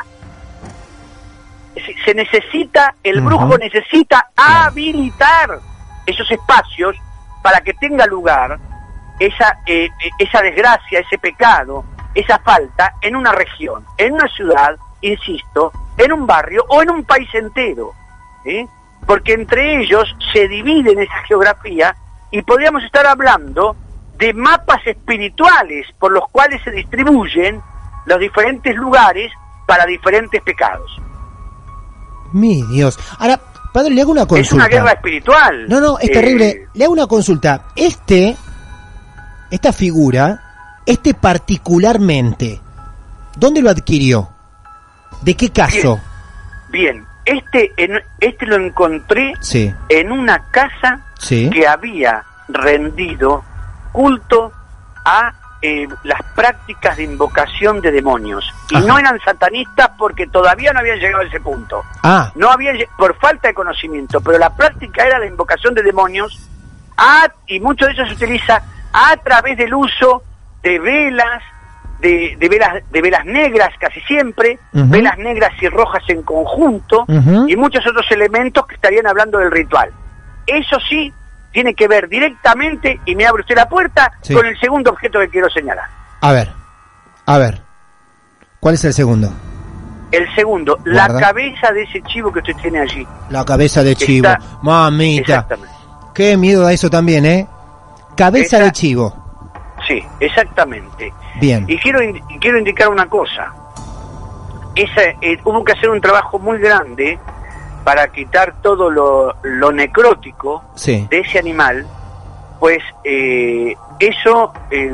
Se- 2.04 2.14
necesita, 2.14 2.94
el 3.02 3.20
brujo 3.20 3.56
necesita 3.56 4.30
habilitar 4.36 5.58
esos 6.04 6.28
espacios 6.30 6.96
para 7.42 7.60
que 7.60 7.72
tenga 7.74 8.06
lugar 8.06 8.58
esa, 9.18 9.58
eh, 9.66 9.86
eh, 9.86 10.10
esa 10.18 10.42
desgracia, 10.42 10.98
ese 11.00 11.16
pecado, 11.18 11.84
esa 12.14 12.38
falta 12.40 12.94
en 13.00 13.16
una 13.16 13.32
región, 13.32 13.84
en 13.98 14.14
una 14.14 14.26
ciudad, 14.28 14.76
insisto, 15.00 15.72
en 15.96 16.12
un 16.12 16.26
barrio 16.26 16.64
o 16.68 16.82
en 16.82 16.90
un 16.90 17.04
país 17.04 17.28
entero. 17.34 17.92
¿sí? 18.44 18.66
Porque 19.06 19.32
entre 19.34 19.80
ellos 19.82 20.04
se 20.32 20.48
dividen 20.48 20.98
esa 21.00 21.22
geografía 21.28 21.94
y 22.30 22.42
podríamos 22.42 22.82
estar 22.84 23.06
hablando 23.06 23.76
de 24.18 24.32
mapas 24.34 24.86
espirituales 24.86 25.86
por 25.98 26.12
los 26.12 26.28
cuales 26.30 26.62
se 26.62 26.70
distribuyen 26.70 27.60
los 28.06 28.18
diferentes 28.20 28.74
lugares 28.76 29.32
para 29.66 29.86
diferentes 29.86 30.42
pecados. 30.42 31.00
Mi 32.32 32.62
Dios. 32.64 32.98
Ahora, 33.18 33.40
padre, 33.72 33.90
le 33.90 34.02
hago 34.02 34.12
una 34.12 34.22
Es 34.22 34.26
consulta. 34.28 34.54
una 34.66 34.68
guerra 34.68 34.92
espiritual. 34.92 35.68
No, 35.68 35.80
no, 35.80 35.98
es 35.98 36.08
Eh, 36.10 36.12
terrible. 36.12 36.68
Le 36.74 36.84
hago 36.84 36.92
una 36.92 37.06
consulta. 37.06 37.64
Este, 37.74 38.36
esta 39.50 39.72
figura, 39.72 40.49
este 40.90 41.14
particularmente, 41.14 42.60
¿dónde 43.36 43.62
lo 43.62 43.70
adquirió? 43.70 44.28
¿De 45.22 45.34
qué 45.36 45.50
caso? 45.50 46.00
Bien, 46.68 47.04
este, 47.24 47.72
en- 47.76 48.02
este 48.20 48.46
lo 48.46 48.56
encontré 48.56 49.34
Sí, 49.40 49.72
en 49.88 50.12
una 50.12 50.50
casa 50.50 51.00
sí. 51.18 51.50
que 51.50 51.66
había 51.66 52.24
rendido 52.48 53.44
culto 53.92 54.52
a 55.04 55.32
eh, 55.62 55.86
las 56.04 56.22
prácticas 56.34 56.96
de 56.96 57.02
invocación 57.02 57.82
de 57.82 57.90
demonios. 57.92 58.42
Y 58.70 58.76
Ajá. 58.76 58.86
no 58.86 58.98
eran 58.98 59.20
satanistas 59.20 59.90
porque 59.98 60.26
todavía 60.26 60.72
no 60.72 60.78
habían 60.80 60.98
llegado 60.98 61.22
a 61.22 61.26
ese 61.26 61.38
punto. 61.38 61.82
Ah, 62.02 62.32
No 62.34 62.50
había 62.50 62.72
por 62.96 63.14
falta 63.18 63.48
de 63.48 63.52
conocimiento, 63.54 64.22
pero 64.22 64.38
la 64.38 64.56
práctica 64.56 65.04
era 65.04 65.18
la 65.18 65.26
invocación 65.26 65.74
de 65.74 65.82
demonios 65.82 66.48
a- 66.96 67.28
y 67.46 67.60
mucho 67.60 67.84
de 67.84 67.92
eso 67.92 68.06
se 68.06 68.14
utiliza 68.14 68.62
a 68.92 69.14
través 69.18 69.58
del 69.58 69.74
uso 69.74 70.22
de 70.62 70.78
velas, 70.78 71.42
de, 72.00 72.36
de 72.38 72.48
velas, 72.48 72.82
de 72.90 73.02
velas 73.02 73.24
negras 73.26 73.70
casi 73.78 74.00
siempre, 74.02 74.58
velas 74.72 75.18
negras 75.18 75.52
y 75.60 75.68
rojas 75.68 76.02
en 76.08 76.22
conjunto 76.22 77.04
y 77.48 77.56
muchos 77.56 77.86
otros 77.86 78.06
elementos 78.10 78.66
que 78.66 78.74
estarían 78.74 79.06
hablando 79.06 79.38
del 79.38 79.50
ritual. 79.50 79.90
Eso 80.46 80.78
sí 80.88 81.12
tiene 81.52 81.74
que 81.74 81.88
ver 81.88 82.08
directamente, 82.08 83.00
y 83.04 83.14
me 83.16 83.26
abre 83.26 83.42
usted 83.42 83.56
la 83.56 83.68
puerta, 83.68 84.12
Sí. 84.22 84.34
con 84.34 84.46
el 84.46 84.58
segundo 84.60 84.90
objeto 84.90 85.18
que 85.20 85.28
quiero 85.28 85.48
señalar. 85.50 85.86
a 86.20 86.32
ver, 86.32 86.48
a 87.26 87.38
ver. 87.38 87.60
¿Cuál 88.60 88.74
es 88.74 88.84
el 88.84 88.92
segundo? 88.92 89.32
El 90.12 90.32
segundo, 90.34 90.78
la 90.84 91.08
cabeza 91.18 91.72
de 91.72 91.82
ese 91.84 92.02
chivo 92.02 92.32
que 92.32 92.40
usted 92.40 92.54
tiene 92.60 92.80
allí. 92.80 93.06
La 93.30 93.44
cabeza 93.44 93.82
de 93.82 93.94
chivo. 93.96 94.28
Está- 94.28 94.40
Mamita. 94.62 95.20
Exactamente. 95.22 95.74
Qué 96.14 96.36
miedo 96.36 96.62
da 96.64 96.72
eso 96.72 96.90
también, 96.90 97.24
¿eh? 97.24 97.46
Cabeza 98.16 98.56
Esa- 98.58 98.64
de 98.66 98.72
chivo. 98.72 99.19
Sí, 99.90 100.04
exactamente. 100.20 101.12
Bien. 101.40 101.64
Y 101.66 101.76
quiero, 101.78 101.98
quiero 102.40 102.58
indicar 102.58 102.88
una 102.90 103.08
cosa. 103.08 103.52
Esa, 104.76 105.02
eh, 105.20 105.36
hubo 105.44 105.64
que 105.64 105.72
hacer 105.72 105.90
un 105.90 106.00
trabajo 106.00 106.38
muy 106.38 106.58
grande 106.58 107.18
para 107.82 108.06
quitar 108.06 108.54
todo 108.62 108.88
lo, 108.88 109.34
lo 109.42 109.72
necrótico 109.72 110.62
Sí. 110.76 111.08
de 111.10 111.18
ese 111.20 111.40
animal, 111.40 111.84
pues 112.60 112.78
eh, 113.02 113.74
eso 113.98 114.52
eh, 114.70 114.92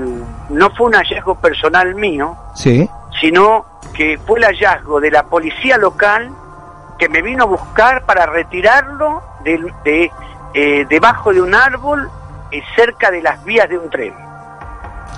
no 0.48 0.70
fue 0.70 0.86
un 0.86 0.94
hallazgo 0.94 1.34
personal 1.34 1.94
mío, 1.94 2.34
Sí. 2.54 2.88
sino 3.20 3.66
que 3.92 4.18
fue 4.26 4.38
el 4.38 4.46
hallazgo 4.46 4.98
de 4.98 5.10
la 5.10 5.24
policía 5.24 5.76
local 5.76 6.30
que 6.98 7.10
me 7.10 7.20
vino 7.20 7.42
a 7.42 7.46
buscar 7.46 8.06
para 8.06 8.24
retirarlo 8.24 9.22
de, 9.44 10.10
debajo 10.88 11.34
de 11.34 11.42
un 11.42 11.54
árbol 11.54 12.08
cerca 12.74 13.10
de 13.10 13.20
las 13.20 13.44
vías 13.44 13.68
de 13.68 13.76
un 13.76 13.90
tren. 13.90 14.25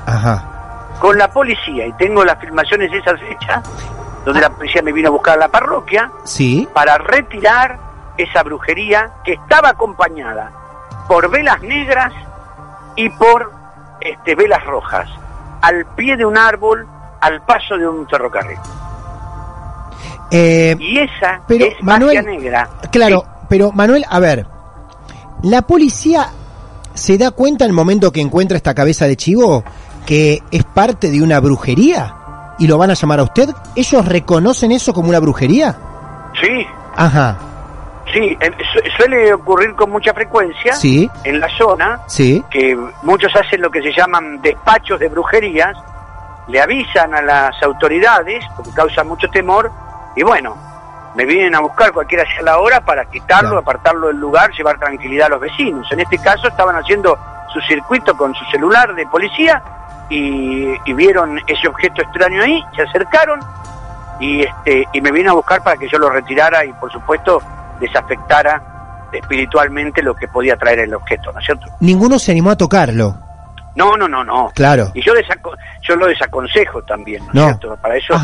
Ajá. 0.09 0.44
Con 1.01 1.16
la 1.18 1.29
policía, 1.31 1.87
y 1.87 1.92
tengo 1.92 2.25
las 2.25 2.38
filmaciones 2.40 2.90
de 2.90 2.99
esa 2.99 3.16
fecha, 3.16 3.62
donde 4.25 4.40
la 4.40 4.51
policía 4.51 4.83
me 4.83 4.92
vino 4.92 5.09
a 5.09 5.12
buscar 5.12 5.35
a 5.35 5.38
la 5.38 5.49
parroquia, 5.49 6.11
Sí. 6.25 6.68
para 6.75 6.99
retirar 6.99 7.79
esa 8.16 8.42
brujería 8.42 9.11
que 9.25 9.35
estaba 9.35 9.71
acompañada 9.71 10.51
por 11.07 11.31
velas 11.31 11.61
negras 11.62 12.12
y 12.97 13.09
por 13.11 13.53
este, 14.01 14.35
velas 14.35 14.64
rojas, 14.64 15.09
al 15.62 15.87
pie 15.97 16.16
de 16.16 16.25
un 16.25 16.37
árbol, 16.37 16.87
al 17.21 17.40
paso 17.42 17.77
de 17.77 17.87
un 17.88 18.07
ferrocarril. 18.09 18.59
Eh, 20.31 20.77
Y 20.79 20.99
esa 20.99 21.40
Pero, 21.47 21.66
es 21.66 21.83
Manuel, 21.83 22.16
magia 22.16 22.23
negra. 22.38 22.68
claro, 22.92 23.21
Sí, 23.21 23.27
pero 23.49 23.73
Manuel, 23.73 24.05
a 24.09 24.18
ver, 24.21 24.47
la 25.42 25.62
policía 25.62 26.29
se 26.94 27.16
da 27.16 27.31
cuenta 27.31 27.64
en 27.64 27.71
el 27.71 27.75
momento 27.77 28.12
que 28.12 28.21
encuentra 28.21 28.57
esta 28.57 28.75
cabeza 28.75 29.07
de 29.07 29.16
chivo 29.16 29.64
que 30.09 30.42
es 30.51 30.64
parte 30.64 31.11
de 31.11 31.21
una 31.23 31.38
brujería 31.38 32.14
y 32.59 32.66
lo 32.66 32.79
van 32.79 32.90
a 32.90 32.94
llamar 32.94 33.21
a 33.21 33.25
usted. 33.25 33.51
¿Ellos 33.77 34.07
reconocen 34.09 34.73
eso 34.73 34.94
como 34.94 35.11
una 35.11 35.21
brujería? 35.21 35.77
sí, 36.40 36.66
Ajá. 36.97 37.37
sí, 38.14 38.38
su- 38.73 38.90
suele 38.97 39.35
ocurrir 39.35 39.75
con 39.75 39.90
mucha 39.90 40.14
frecuencia 40.14 40.73
Sí, 40.73 41.11
en 41.25 41.40
la 41.40 41.49
zona 41.59 42.01
sí. 42.07 42.42
que 42.51 42.75
muchos 43.03 43.31
hacen 43.37 43.61
lo 43.61 43.71
que 43.71 43.83
se 43.83 43.92
llaman 43.92 44.40
despachos 44.40 44.99
de 44.99 45.09
brujerías, 45.09 45.77
le 46.49 46.59
avisan 46.62 47.14
a 47.14 47.21
las 47.21 47.62
autoridades, 47.62 48.42
porque 48.57 48.71
causa 48.73 49.05
mucho 49.05 49.29
temor, 49.29 49.71
y 50.16 50.23
bueno, 50.23 50.57
me 51.16 51.27
vienen 51.27 51.55
a 51.55 51.61
buscar 51.61 51.92
cualquiera 51.92 52.25
sea 52.33 52.42
la 52.44 52.59
hora 52.61 52.81
para 52.81 53.05
quitarlo, 53.05 53.51
Claro. 53.51 53.59
apartarlo 53.61 54.07
del 54.07 54.16
lugar, 54.16 54.51
llevar 54.53 54.79
tranquilidad 54.79 55.27
a 55.27 55.31
los 55.31 55.40
vecinos. 55.40 55.87
En 55.92 56.01
este 56.01 56.16
caso 56.16 56.49
estaban 56.49 56.77
haciendo 56.77 57.18
su 57.53 57.61
circuito 57.61 58.16
con 58.16 58.35
su 58.35 58.44
celular 58.47 58.94
de 58.94 59.07
policía 59.07 59.62
y, 60.11 60.75
y 60.85 60.92
vieron 60.94 61.38
ese 61.47 61.68
objeto 61.68 62.03
extraño 62.03 62.42
ahí, 62.42 62.62
se 62.75 62.83
acercaron 62.83 63.40
y 64.21 64.42
este 64.42 64.85
y 64.92 65.01
me 65.01 65.12
vino 65.12 65.31
a 65.31 65.35
buscar 65.35 65.62
para 65.62 65.77
que 65.77 65.88
yo 65.88 65.99
lo 65.99 66.11
retirara 66.11 66.64
y 66.64 66.73
por 66.75 66.90
supuesto 66.90 67.40
desafectara 67.81 68.62
espiritualmente 69.12 70.03
lo 70.03 70.14
que 70.14 70.29
podía 70.29 70.57
traer 70.57 70.81
el 70.81 70.94
objeto, 70.94 71.33
¿no 71.33 71.38
es 71.40 71.47
cierto? 71.47 71.66
Ninguno 71.81 72.18
se 72.18 72.33
animó 72.33 72.51
a 72.51 72.57
tocarlo. 72.57 73.16
No, 73.75 73.97
no, 73.97 74.09
no, 74.09 74.25
no. 74.25 74.51
Claro. 74.55 74.90
Y 74.94 75.03
yo, 75.03 75.14
desaco- 75.14 75.57
yo 75.83 75.94
lo 75.97 76.07
desaconsejo 76.07 76.83
también, 76.83 77.23
¿no 77.27 77.29
es 77.29 77.35
No. 77.35 77.44
cierto? 77.44 77.77
Para 77.81 77.97
eso, 77.97 78.14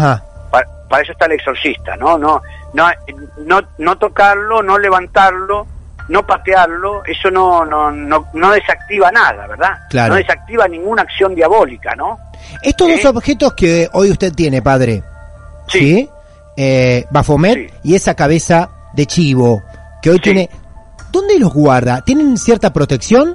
para, 0.50 0.66
para 0.88 1.02
eso 1.02 1.12
está 1.12 1.26
el 1.26 1.32
exorcista, 1.32 1.96
¿no? 1.96 2.18
No, 2.18 2.42
no, 2.72 2.88
no, 3.38 3.60
no 3.78 3.96
tocarlo, 3.96 4.62
no 4.62 4.78
levantarlo, 4.78 5.66
no 6.08 6.26
patearlo, 6.26 7.02
eso 7.04 7.30
no, 7.30 7.64
no, 7.64 7.90
no, 7.90 8.26
no 8.34 8.50
desactiva 8.52 9.10
nada, 9.10 9.46
¿verdad? 9.46 9.78
Claro. 9.90 10.12
No 10.14 10.18
desactiva 10.18 10.68
ninguna 10.68 11.02
acción 11.02 11.34
diabólica, 11.34 11.94
¿no? 11.96 12.18
Estos 12.62 12.88
¿Eh? 12.90 12.96
dos 13.02 13.16
objetos 13.16 13.54
que 13.54 13.88
hoy 13.92 14.10
usted 14.10 14.32
tiene, 14.32 14.60
padre. 14.62 15.02
Sí. 15.68 15.78
¿Sí? 15.78 16.10
Eh, 16.56 17.04
Bafomet 17.10 17.54
Sí. 17.54 17.74
y 17.84 17.94
esa 17.94 18.14
cabeza 18.14 18.68
de 18.92 19.06
chivo 19.06 19.62
que 20.02 20.10
hoy 20.10 20.16
Sí. 20.16 20.22
tiene. 20.22 20.50
¿Dónde 21.10 21.38
los 21.38 21.52
guarda? 21.52 22.02
¿Tienen 22.02 22.36
cierta 22.36 22.72
protección? 22.72 23.34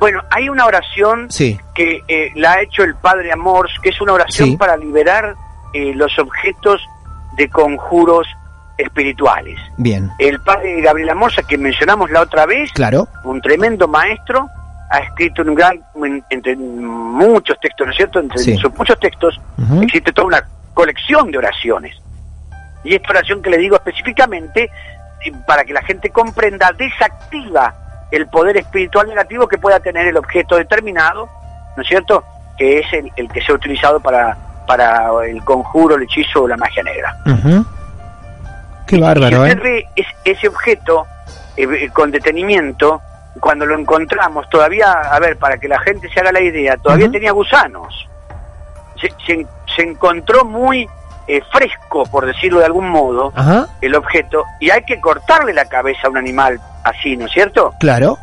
Bueno, 0.00 0.20
hay 0.30 0.48
una 0.48 0.66
oración 0.66 1.28
que 1.74 2.00
eh, 2.08 2.30
la 2.34 2.54
ha 2.54 2.62
hecho 2.62 2.82
el 2.82 2.96
padre 2.96 3.30
Amors, 3.32 3.72
que 3.82 3.90
es 3.90 4.00
una 4.00 4.12
oración 4.14 4.58
para 4.58 4.76
liberar 4.76 5.34
eh, 5.72 5.92
los 5.94 6.18
objetos 6.18 6.80
de 7.36 7.48
conjuros 7.48 8.26
espirituales. 8.78 9.58
Bien. 9.76 10.10
El 10.18 10.40
padre 10.40 10.80
Gabriel 10.80 11.10
Amorza, 11.10 11.42
que 11.42 11.58
mencionamos 11.58 12.10
la 12.10 12.20
otra 12.22 12.46
vez, 12.46 12.70
Claro. 12.72 13.08
un 13.24 13.40
tremendo 13.40 13.86
maestro, 13.88 14.48
ha 14.90 14.98
escrito 14.98 15.42
un 15.42 15.54
gran, 15.54 15.80
en- 16.04 16.24
entre 16.30 16.56
muchos 16.56 17.58
textos, 17.60 17.86
¿no 17.86 17.90
es 17.92 17.96
cierto? 17.96 18.18
Entre 18.20 18.38
Sí. 18.38 18.56
sus 18.56 18.74
muchos 18.76 18.98
textos 19.00 19.40
existe 19.82 20.12
toda 20.12 20.26
una 20.28 20.48
colección 20.74 21.30
de 21.30 21.38
oraciones. 21.38 21.96
Y 22.84 22.94
esta 22.94 23.10
oración 23.10 23.40
que 23.42 23.50
le 23.50 23.58
digo 23.58 23.76
específicamente, 23.76 24.64
eh, 25.24 25.32
para 25.46 25.64
que 25.64 25.72
la 25.72 25.82
gente 25.82 26.10
comprenda, 26.10 26.72
desactiva 26.76 27.74
el 28.10 28.26
poder 28.26 28.56
espiritual 28.58 29.06
negativo 29.08 29.46
que 29.48 29.56
pueda 29.58 29.80
tener 29.80 30.06
el 30.08 30.16
objeto 30.16 30.56
determinado, 30.56 31.28
¿no 31.76 31.82
es 31.82 31.88
cierto? 31.88 32.24
Que 32.58 32.80
es 32.80 32.92
el, 32.92 33.10
el 33.16 33.28
que 33.30 33.40
se 33.40 33.52
ha 33.52 33.54
utilizado 33.54 34.00
para, 34.00 34.36
para 34.66 35.08
el 35.26 35.42
conjuro, 35.44 35.94
el 35.96 36.02
hechizo 36.02 36.42
o 36.42 36.48
la 36.48 36.56
magia 36.56 36.82
negra. 36.82 37.16
Ujú. 37.26 37.64
Qué 38.96 39.00
bárbaro, 39.00 39.28
si 39.28 39.34
¿eh? 39.34 39.38
usted 39.54 39.62
ve 39.62 39.86
es- 39.96 40.06
ese 40.24 40.48
objeto 40.48 41.06
eh, 41.56 41.66
eh, 41.70 41.90
con 41.92 42.10
detenimiento, 42.10 43.00
cuando 43.40 43.64
lo 43.66 43.78
encontramos, 43.78 44.48
todavía, 44.50 44.90
a 44.92 45.18
ver, 45.18 45.38
para 45.38 45.56
que 45.58 45.66
la 45.68 45.78
gente 45.80 46.08
se 46.12 46.20
haga 46.20 46.32
la 46.32 46.40
idea, 46.42 46.76
todavía 46.76 47.10
tenía 47.10 47.32
gusanos. 47.32 48.08
Se, 49.00 49.08
se- 49.26 49.46
se 49.74 49.82
encontró 49.82 50.44
muy 50.44 50.88
eh, 51.26 51.40
fresco, 51.52 52.04
por 52.04 52.26
decirlo 52.26 52.58
de 52.58 52.66
algún 52.66 52.88
modo, 52.88 53.32
el 53.80 53.94
objeto, 53.94 54.44
y 54.60 54.70
hay 54.70 54.82
que 54.84 55.00
cortarle 55.00 55.54
la 55.54 55.64
cabeza 55.66 56.06
a 56.06 56.10
un 56.10 56.18
animal 56.18 56.60
así, 56.84 57.16
¿no 57.16 57.26
es 57.26 57.32
cierto? 57.32 57.72
Claro. 57.80 58.18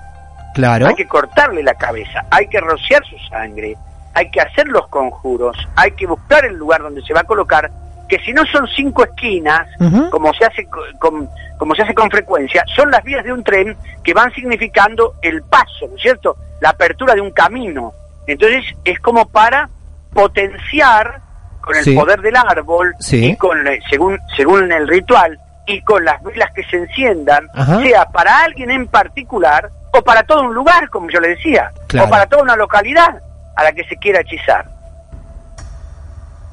Claro. 0.53 0.87
Hay 0.87 0.95
que 0.95 1.07
cortarle 1.07 1.63
la 1.63 1.73
cabeza, 1.75 2.25
hay 2.29 2.47
que 2.47 2.59
rociar 2.59 3.03
su 3.05 3.17
sangre, 3.29 3.77
hay 4.13 4.29
que 4.31 4.41
hacer 4.41 4.67
los 4.67 4.87
conjuros, 4.89 5.55
hay 5.75 5.91
que 5.91 6.05
buscar 6.07 6.45
el 6.45 6.55
lugar 6.55 6.81
donde 6.81 7.01
se 7.03 7.13
va 7.13 7.21
a 7.21 7.23
colocar, 7.23 7.69
que 8.09 8.19
si 8.19 8.33
no 8.33 8.43
son 8.47 8.67
cinco 8.75 9.03
esquinas, 9.03 9.67
como 10.09 10.33
se 10.33 10.43
hace 10.45 10.65
co- 10.65 10.81
con, 10.99 11.29
como 11.57 11.75
se 11.75 11.83
hace 11.83 11.93
con 11.93 12.09
frecuencia, 12.09 12.63
son 12.75 12.89
las 12.91 13.03
vías 13.03 13.23
de 13.23 13.31
un 13.31 13.43
tren 13.43 13.77
que 14.03 14.13
van 14.13 14.33
significando 14.33 15.13
el 15.21 15.43
paso, 15.43 15.87
¿no 15.89 15.95
es 15.95 16.01
cierto? 16.01 16.35
La 16.59 16.69
apertura 16.71 17.13
de 17.13 17.21
un 17.21 17.31
camino. 17.31 17.93
Entonces 18.27 18.65
es 18.83 18.99
como 18.99 19.27
para 19.29 19.69
potenciar 20.13 21.21
con 21.61 21.75
el 21.75 21.83
Sí. 21.83 21.95
poder 21.95 22.21
del 22.21 22.35
árbol 22.35 22.95
Sí. 22.99 23.25
y 23.31 23.35
con 23.35 23.63
le- 23.63 23.79
según 23.89 24.19
según 24.35 24.71
el 24.71 24.87
ritual 24.87 25.39
y 25.67 25.81
con 25.83 26.03
las 26.03 26.21
velas 26.23 26.51
que 26.55 26.63
se 26.63 26.77
enciendan, 26.77 27.47
Ajá. 27.53 27.79
sea 27.81 28.05
para 28.05 28.43
alguien 28.43 28.71
en 28.71 28.87
particular 28.87 29.69
o 29.93 30.01
para 30.01 30.23
todo 30.23 30.41
un 30.43 30.53
lugar, 30.53 30.89
como 30.89 31.09
yo 31.09 31.19
le 31.19 31.29
decía, 31.29 31.71
Claro. 31.87 32.07
o 32.07 32.09
para 32.09 32.25
toda 32.25 32.41
una 32.43 32.55
localidad 32.55 33.21
a 33.55 33.63
la 33.63 33.71
que 33.71 33.83
se 33.85 33.95
quiera 33.97 34.21
hechizar. 34.21 34.65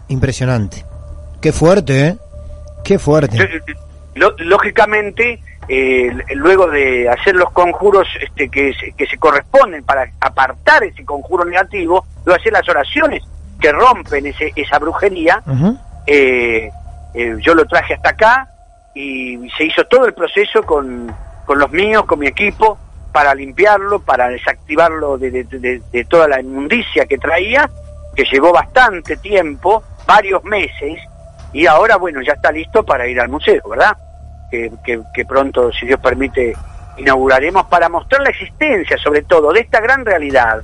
Impresionante. 0.08 0.84
Qué 1.46 1.52
fuerte, 1.52 2.06
¿eh? 2.08 2.16
Qué 2.82 2.98
fuerte. 2.98 3.36
Lo- 4.16 4.34
lógicamente, 4.38 5.38
eh, 5.68 6.10
luego 6.34 6.66
de 6.66 7.08
hacer 7.08 7.36
los 7.36 7.52
conjuros 7.52 8.08
este, 8.20 8.48
que, 8.48 8.72
se, 8.74 8.90
que 8.94 9.06
se 9.06 9.16
corresponden 9.16 9.84
para 9.84 10.10
apartar 10.20 10.82
ese 10.82 11.04
conjuro 11.04 11.44
negativo, 11.44 12.04
luego 12.24 12.40
hacer 12.40 12.52
las 12.52 12.68
oraciones 12.68 13.22
que 13.60 13.70
rompen 13.70 14.26
ese, 14.26 14.52
esa 14.56 14.80
brujería, 14.80 15.40
eh, 16.08 16.68
eh, 17.14 17.36
yo 17.40 17.54
lo 17.54 17.64
traje 17.66 17.94
hasta 17.94 18.08
acá 18.10 18.48
y 18.92 19.48
se 19.56 19.66
hizo 19.66 19.84
todo 19.84 20.06
el 20.06 20.14
proceso 20.14 20.64
con, 20.64 21.14
con 21.44 21.60
los 21.60 21.70
míos, 21.70 22.06
con 22.06 22.18
mi 22.18 22.26
equipo, 22.26 22.76
para 23.12 23.36
limpiarlo, 23.36 24.00
para 24.00 24.28
desactivarlo 24.30 25.16
de, 25.16 25.30
de- 25.30 25.44
de- 25.44 25.82
de 25.92 26.04
toda 26.06 26.26
la 26.26 26.40
inmundicia 26.40 27.06
que 27.06 27.18
traía, 27.18 27.70
que 28.16 28.24
llevó 28.24 28.52
bastante 28.52 29.16
tiempo, 29.18 29.84
varios 30.06 30.42
meses, 30.44 30.98
y 31.52 31.66
ahora, 31.66 31.96
bueno, 31.96 32.20
ya 32.22 32.34
está 32.34 32.52
listo 32.52 32.84
para 32.84 33.06
ir 33.06 33.20
al 33.20 33.28
museo, 33.28 33.62
¿verdad? 33.68 33.96
Que, 34.50 35.24
pronto, 35.26 35.72
si 35.72 35.86
Dios 35.86 36.00
permite, 36.00 36.54
inauguraremos 36.96 37.66
para 37.66 37.88
mostrar 37.88 38.22
la 38.22 38.30
existencia, 38.30 38.96
sobre 38.98 39.22
todo, 39.22 39.52
de 39.52 39.60
esta 39.60 39.80
gran 39.80 40.04
realidad 40.04 40.62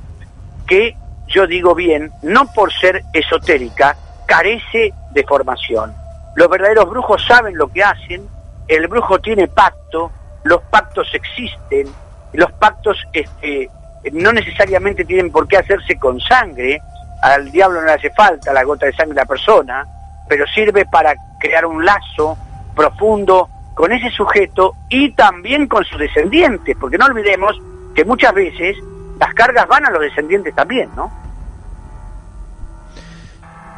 que, 0.67 0.95
yo 1.27 1.47
digo 1.47 1.75
bien, 1.75 2.11
no 2.21 2.51
por 2.53 2.71
ser 2.73 3.03
esotérica, 3.13 3.95
carece 4.25 4.93
de 5.11 5.23
formación. 5.23 5.93
Los 6.35 6.49
verdaderos 6.49 6.89
brujos 6.89 7.25
saben 7.27 7.57
lo 7.57 7.67
que 7.67 7.83
hacen, 7.83 8.27
el 8.67 8.87
brujo 8.87 9.19
tiene 9.19 9.47
pacto, 9.47 10.11
los 10.43 10.61
pactos 10.63 11.07
existen, 11.13 11.87
los 12.33 12.51
pactos 12.53 12.97
este, 13.13 13.69
no 14.11 14.31
necesariamente 14.33 15.05
tienen 15.05 15.31
por 15.31 15.47
qué 15.47 15.57
hacerse 15.57 15.97
con 15.97 16.19
sangre, 16.19 16.81
al 17.21 17.51
diablo 17.51 17.81
no 17.81 17.87
le 17.87 17.93
hace 17.93 18.11
falta 18.11 18.51
la 18.51 18.63
gota 18.63 18.85
de 18.85 18.93
sangre 18.93 19.15
de 19.15 19.21
la 19.21 19.25
persona, 19.25 19.87
pero 20.33 20.47
sirve 20.47 20.87
para 20.87 21.13
crear 21.39 21.63
un 21.63 21.85
lazo 21.85 22.35
profundo 22.75 23.47
con 23.75 23.91
ese 23.91 24.09
sujeto 24.09 24.73
y 24.89 25.11
también 25.11 25.67
con 25.67 25.85
sus 25.85 25.99
descendientes, 25.99 26.75
porque 26.79 26.97
no 26.97 27.05
olvidemos 27.05 27.55
que 27.93 28.03
muchas 28.03 28.33
veces 28.33 28.75
las 29.19 29.31
cargas 29.35 29.67
van 29.67 29.85
a 29.85 29.91
los 29.91 30.01
descendientes 30.01 30.55
también, 30.55 30.89
¿no? 30.95 31.11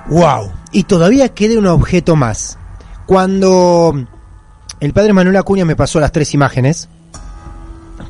Wow. 0.08 0.50
Y 0.72 0.86
todavía 0.86 1.28
queda 1.28 1.60
un 1.60 1.68
objeto 1.68 2.16
más. 2.16 2.58
Cuando 3.06 3.94
el 4.80 4.94
padre 4.94 5.12
Manuel 5.12 5.36
Acuña 5.36 5.66
me 5.66 5.76
pasó 5.76 6.00
las 6.00 6.14
tres 6.14 6.34
imágenes, 6.34 6.88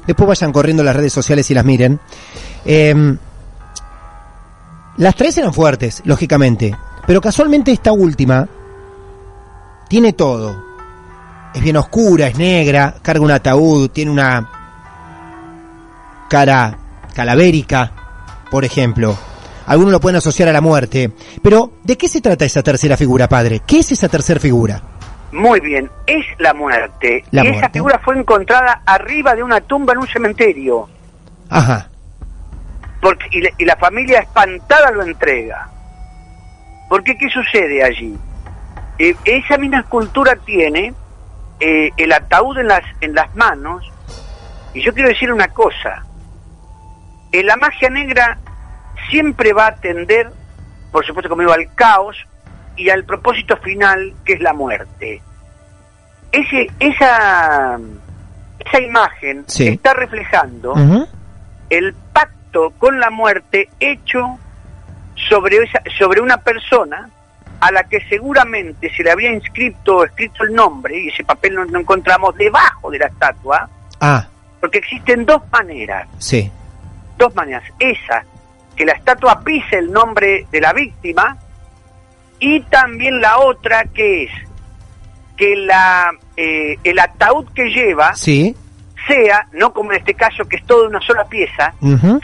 después 0.05 0.27
vayan 0.27 0.53
corriendo 0.53 0.83
las 0.83 0.95
redes 0.95 1.13
sociales 1.13 1.49
y 1.49 1.55
las 1.55 1.65
miren. 1.65 1.99
eh, 2.63 3.17
las 4.97 5.15
tres 5.15 5.35
eran 5.39 5.51
fuertes, 5.51 6.03
lógicamente, 6.05 6.77
pero 7.07 7.21
casualmente 7.21 7.71
esta 7.71 7.91
última 7.91 8.47
tiene 9.87 10.13
todo. 10.13 10.63
es 11.53 11.61
bien 11.61 11.77
oscura, 11.77 12.27
es 12.27 12.37
negra, 12.37 12.95
carga 13.01 13.23
un 13.23 13.31
ataúd, 13.31 13.89
tiene 13.89 14.11
una 14.11 14.49
cara 16.29 16.77
calavérica, 17.13 17.91
por 18.51 18.65
ejemplo. 18.65 19.17
Algunos 19.67 19.93
lo 19.93 19.99
pueden 19.99 20.17
asociar 20.17 20.49
a 20.49 20.53
la 20.53 20.61
muerte. 20.61 21.11
Pero, 21.41 21.73
¿de 21.83 21.97
qué 21.97 22.07
se 22.07 22.21
trata 22.21 22.45
esa 22.45 22.61
tercera 22.61 22.97
figura, 22.97 23.27
padre? 23.27 23.61
¿Qué 23.65 23.79
es 23.79 23.91
esa 23.91 24.09
tercera 24.09 24.39
figura? 24.39 24.81
Muy 25.31 25.59
bien, 25.59 25.89
es 26.05 26.25
la 26.39 26.53
muerte. 26.53 27.23
La 27.31 27.43
y 27.43 27.47
esa 27.47 27.69
figura 27.69 27.99
fue 28.03 28.17
encontrada 28.17 28.81
arriba 28.85 29.35
de 29.35 29.43
una 29.43 29.61
tumba 29.61 29.93
en 29.93 29.99
un 29.99 30.07
cementerio. 30.07 30.87
Ajá. 31.49 31.89
Porque, 33.01 33.25
y, 33.31 33.41
la, 33.41 33.49
y 33.57 33.65
la 33.65 33.75
familia 33.75 34.19
espantada 34.19 34.91
lo 34.91 35.03
entrega. 35.03 35.69
Porque 36.89 37.17
qué 37.17 37.29
sucede 37.29 37.83
allí? 37.83 38.17
Eh, 38.99 39.15
esa 39.25 39.57
misma 39.57 39.79
escultura 39.79 40.35
tiene 40.45 40.93
eh, 41.59 41.91
el 41.97 42.11
ataúd 42.13 42.57
en 42.59 42.67
las, 42.67 42.83
en 43.01 43.13
las 43.15 43.33
manos. 43.35 43.83
Y 44.73 44.81
yo 44.81 44.93
quiero 44.93 45.09
decir 45.09 45.31
una 45.31 45.47
cosa. 45.49 46.05
Eh, 47.31 47.43
la 47.43 47.55
magia 47.57 47.89
negra 47.89 48.37
siempre 49.09 49.53
va 49.53 49.67
a 49.67 49.75
tender, 49.75 50.29
por 50.91 51.05
supuesto 51.05 51.29
conmigo, 51.29 51.51
al 51.51 51.73
caos 51.75 52.15
y 52.75 52.89
al 52.89 53.03
propósito 53.03 53.57
final, 53.57 54.13
que 54.23 54.33
es 54.33 54.41
la 54.41 54.53
muerte. 54.53 55.21
Ese, 56.31 56.69
esa, 56.79 57.79
esa 58.59 58.81
imagen 58.81 59.43
Sí. 59.47 59.69
está 59.69 59.93
reflejando 59.93 60.75
el 61.69 61.93
pacto 62.13 62.71
con 62.77 62.99
la 62.99 63.09
muerte 63.09 63.69
hecho 63.79 64.37
sobre, 65.29 65.57
esa, 65.57 65.81
sobre 65.97 66.21
una 66.21 66.37
persona 66.37 67.09
a 67.59 67.71
la 67.71 67.83
que 67.85 68.01
seguramente 68.09 68.91
se 68.95 69.03
le 69.03 69.11
había 69.11 69.31
inscrito 69.31 70.03
escrito 70.03 70.43
el 70.43 70.53
nombre, 70.53 70.97
y 70.99 71.07
ese 71.09 71.23
papel 71.23 71.55
no, 71.55 71.65
no 71.65 71.79
encontramos 71.79 72.35
debajo 72.35 72.91
de 72.91 72.99
la 72.99 73.07
estatua, 73.07 73.69
Ah, 74.01 74.27
porque 74.59 74.79
existen 74.79 75.25
dos 75.25 75.41
maneras, 75.51 76.07
sí. 76.19 76.51
dos 77.17 77.33
maneras. 77.33 77.63
Esa, 77.79 78.25
que 78.75 78.83
la 78.85 78.91
estatua 78.93 79.39
pise 79.41 79.77
el 79.77 79.91
nombre 79.91 80.45
de 80.51 80.59
la 80.61 80.73
víctima, 80.73 81.37
y 82.39 82.59
también 82.61 83.21
la 83.21 83.37
otra 83.39 83.85
que 83.85 84.23
es 84.25 84.31
que 85.37 85.55
la, 85.55 86.11
eh, 86.35 86.77
el 86.83 86.99
ataúd 86.99 87.47
que 87.53 87.69
lleva 87.69 88.13
Sí. 88.15 88.55
sea, 89.07 89.47
no 89.53 89.71
como 89.73 89.91
en 89.93 89.99
este 89.99 90.13
caso 90.13 90.45
que 90.45 90.57
es 90.57 90.65
todo 90.65 90.87
una 90.87 90.99
sola 91.01 91.23
pieza, 91.25 91.73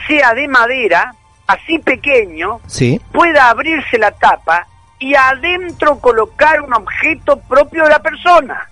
sea 0.08 0.34
de 0.34 0.48
madera, 0.50 1.14
así 1.48 1.80
pequeño, 1.80 2.60
Sí. 2.68 3.00
pueda 3.12 3.50
abrirse 3.50 3.98
la 3.98 4.12
tapa 4.12 4.68
y 5.00 5.14
adentro 5.16 6.00
colocar 6.00 6.62
un 6.62 6.74
objeto 6.74 7.40
propio 7.42 7.84
de 7.84 7.90
la 7.90 8.02
persona. 8.02 8.70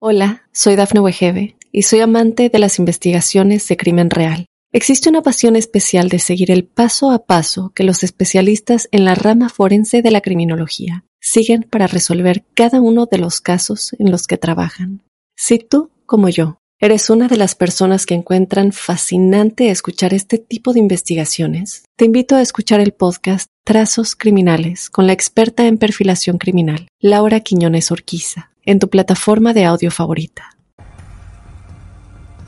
Hola, 0.00 0.42
soy 0.52 0.76
Dafne 0.76 1.00
Wegebe 1.00 1.56
y 1.72 1.82
soy 1.82 2.00
amante 2.00 2.48
de 2.48 2.58
las 2.58 2.78
investigaciones 2.78 3.66
de 3.68 3.76
crimen 3.76 4.10
real. 4.10 4.46
Existe 4.72 5.08
una 5.08 5.22
pasión 5.22 5.56
especial 5.56 6.08
de 6.08 6.18
seguir 6.18 6.50
el 6.50 6.64
paso 6.66 7.10
a 7.10 7.24
paso 7.24 7.72
que 7.74 7.82
los 7.84 8.02
especialistas 8.02 8.88
en 8.92 9.04
la 9.04 9.14
rama 9.14 9.48
forense 9.48 10.02
de 10.02 10.10
la 10.10 10.20
criminología 10.20 11.04
siguen 11.20 11.62
para 11.62 11.86
resolver 11.86 12.44
cada 12.54 12.80
uno 12.80 13.06
de 13.06 13.18
los 13.18 13.40
casos 13.40 13.94
en 13.98 14.10
los 14.10 14.26
que 14.26 14.36
trabajan. 14.36 15.02
Si 15.34 15.58
tú, 15.58 15.90
como 16.04 16.28
yo, 16.28 16.58
eres 16.78 17.08
una 17.10 17.26
de 17.28 17.36
las 17.36 17.54
personas 17.54 18.04
que 18.06 18.14
encuentran 18.14 18.72
fascinante 18.72 19.70
escuchar 19.70 20.12
este 20.12 20.38
tipo 20.38 20.72
de 20.72 20.80
investigaciones, 20.80 21.84
te 21.96 22.04
invito 22.04 22.36
a 22.36 22.42
escuchar 22.42 22.80
el 22.80 22.92
podcast 22.92 23.48
Trazos 23.64 24.14
Criminales 24.14 24.90
con 24.90 25.06
la 25.06 25.12
experta 25.12 25.66
en 25.66 25.78
perfilación 25.78 26.38
criminal, 26.38 26.88
Laura 27.00 27.40
Quiñones 27.40 27.90
Orquiza, 27.90 28.50
en 28.64 28.78
tu 28.78 28.88
plataforma 28.90 29.52
de 29.54 29.64
audio 29.64 29.90
favorita. 29.90 30.50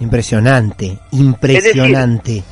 Impresionante, 0.00 0.98
impresionante. 1.12 2.44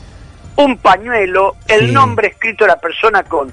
Un 0.56 0.78
pañuelo, 0.78 1.56
el 1.68 1.88
Sí. 1.88 1.92
nombre 1.92 2.28
escrito 2.28 2.64
de 2.64 2.68
la 2.68 2.80
persona 2.80 3.22
con, 3.22 3.52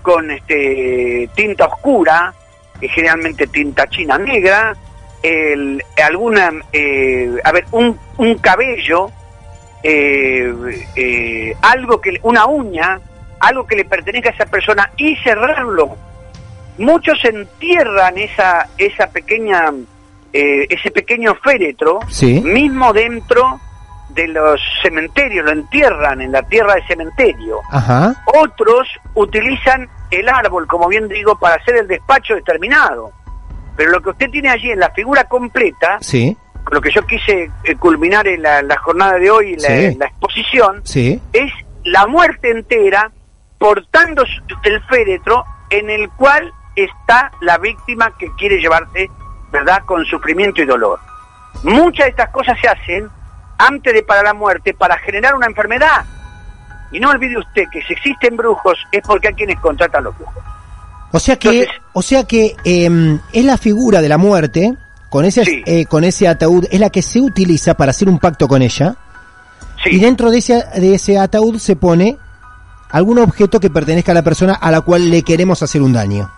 con 0.00 0.30
este, 0.30 1.28
tinta 1.34 1.66
oscura, 1.66 2.32
que 2.80 2.88
generalmente 2.88 3.46
tinta 3.48 3.86
china 3.88 4.16
negra, 4.16 4.74
el, 5.24 5.82
alguna, 6.04 6.52
eh, 6.70 7.34
a 7.42 7.50
ver, 7.50 7.64
un, 7.72 7.98
un 8.18 8.34
cabello, 8.38 9.10
eh, 9.82 10.54
eh, 10.94 11.56
algo 11.62 11.98
que, 12.00 12.20
una 12.22 12.44
uña, 12.44 13.00
algo 13.40 13.66
que 13.66 13.76
le 13.76 13.86
pertenezca 13.86 14.28
a 14.28 14.32
esa 14.32 14.46
persona 14.46 14.90
y 14.98 15.16
cerrarlo. 15.16 15.96
Muchos 16.76 17.24
entierran 17.24 18.18
esa, 18.18 18.68
esa 18.76 19.06
pequeña, 19.08 19.72
eh, 20.32 20.66
ese 20.68 20.90
pequeño 20.90 21.34
féretro, 21.36 22.00
Sí. 22.08 22.42
mismo 22.42 22.92
dentro 22.92 23.60
de 24.10 24.28
los 24.28 24.60
cementerios, 24.82 25.46
lo 25.46 25.52
entierran 25.52 26.20
en 26.20 26.32
la 26.32 26.42
tierra 26.42 26.74
de 26.74 26.86
cementerio. 26.86 27.60
Ajá. 27.70 28.14
Otros 28.38 28.86
utilizan 29.14 29.88
el 30.10 30.28
árbol, 30.28 30.66
como 30.66 30.86
bien 30.88 31.08
digo, 31.08 31.38
para 31.38 31.54
hacer 31.56 31.76
el 31.76 31.88
despacho 31.88 32.34
determinado. 32.34 33.10
Pero 33.76 33.90
lo 33.90 34.00
que 34.02 34.10
usted 34.10 34.30
tiene 34.30 34.50
allí 34.50 34.70
en 34.70 34.80
la 34.80 34.90
figura 34.90 35.24
completa, 35.24 35.98
Sí. 36.00 36.36
lo 36.70 36.80
que 36.80 36.90
yo 36.92 37.06
quise 37.06 37.50
eh, 37.64 37.76
culminar 37.76 38.26
en 38.28 38.42
la, 38.42 38.62
la 38.62 38.76
jornada 38.78 39.14
de 39.18 39.30
hoy, 39.30 39.54
en 39.54 39.62
la, 39.62 39.68
Sí. 39.68 39.84
en 39.86 39.98
la 39.98 40.06
exposición, 40.06 40.80
Sí. 40.84 41.20
es 41.32 41.52
la 41.84 42.06
muerte 42.06 42.50
entera 42.50 43.10
portando 43.58 44.24
el 44.64 44.82
féretro 44.84 45.44
en 45.70 45.90
el 45.90 46.08
cual 46.10 46.52
está 46.76 47.30
la 47.40 47.58
víctima 47.58 48.12
que 48.18 48.30
quiere 48.36 48.58
llevarse, 48.60 49.08
¿verdad?, 49.52 49.82
con 49.86 50.04
sufrimiento 50.04 50.62
y 50.62 50.66
dolor. 50.66 50.98
Muchas 51.62 52.06
de 52.06 52.10
estas 52.10 52.30
cosas 52.30 52.58
se 52.60 52.68
hacen 52.68 53.08
antes 53.58 53.94
de 53.94 54.02
para 54.02 54.22
la 54.22 54.34
muerte 54.34 54.74
para 54.74 54.98
generar 54.98 55.34
una 55.34 55.46
enfermedad. 55.46 56.04
Y 56.90 57.00
no 57.00 57.10
olvide 57.10 57.38
usted 57.38 57.64
que 57.72 57.82
si 57.82 57.92
existen 57.94 58.36
brujos 58.36 58.78
es 58.92 59.02
porque 59.06 59.28
hay 59.28 59.34
quienes 59.34 59.58
contratan 59.60 60.04
los 60.04 60.16
brujos. 60.16 60.42
O 61.16 61.20
sea 61.20 61.36
que, 61.36 61.60
Entonces- 61.60 61.82
o 61.92 62.02
sea 62.02 62.24
que 62.24 62.56
em, 62.64 63.20
es 63.32 63.44
la 63.44 63.56
figura 63.56 64.00
de 64.00 64.08
la 64.08 64.18
muerte 64.18 64.74
con 65.10 65.24
ese 65.24 65.44
Sí. 65.44 65.62
eh, 65.64 65.84
con 65.86 66.02
ese 66.02 66.26
ataúd 66.26 66.66
es 66.72 66.80
la 66.80 66.90
que 66.90 67.02
se 67.02 67.20
utiliza 67.20 67.74
para 67.74 67.90
hacer 67.90 68.08
un 68.08 68.18
pacto 68.18 68.48
con 68.48 68.62
ella 68.62 68.96
Sí, 69.84 69.90
y 69.92 70.00
dentro 70.00 70.30
de 70.32 70.38
ese 70.38 70.64
de 70.74 70.94
ese 70.96 71.16
ataúd 71.18 71.58
se 71.58 71.76
pone 71.76 72.16
algún 72.90 73.18
objeto 73.20 73.60
que 73.60 73.70
pertenezca 73.70 74.10
a 74.10 74.14
la 74.16 74.22
persona 74.22 74.54
a 74.54 74.72
la 74.72 74.80
cual 74.80 75.08
le 75.10 75.22
queremos 75.22 75.62
hacer 75.62 75.82
un 75.82 75.92
daño 75.92 76.32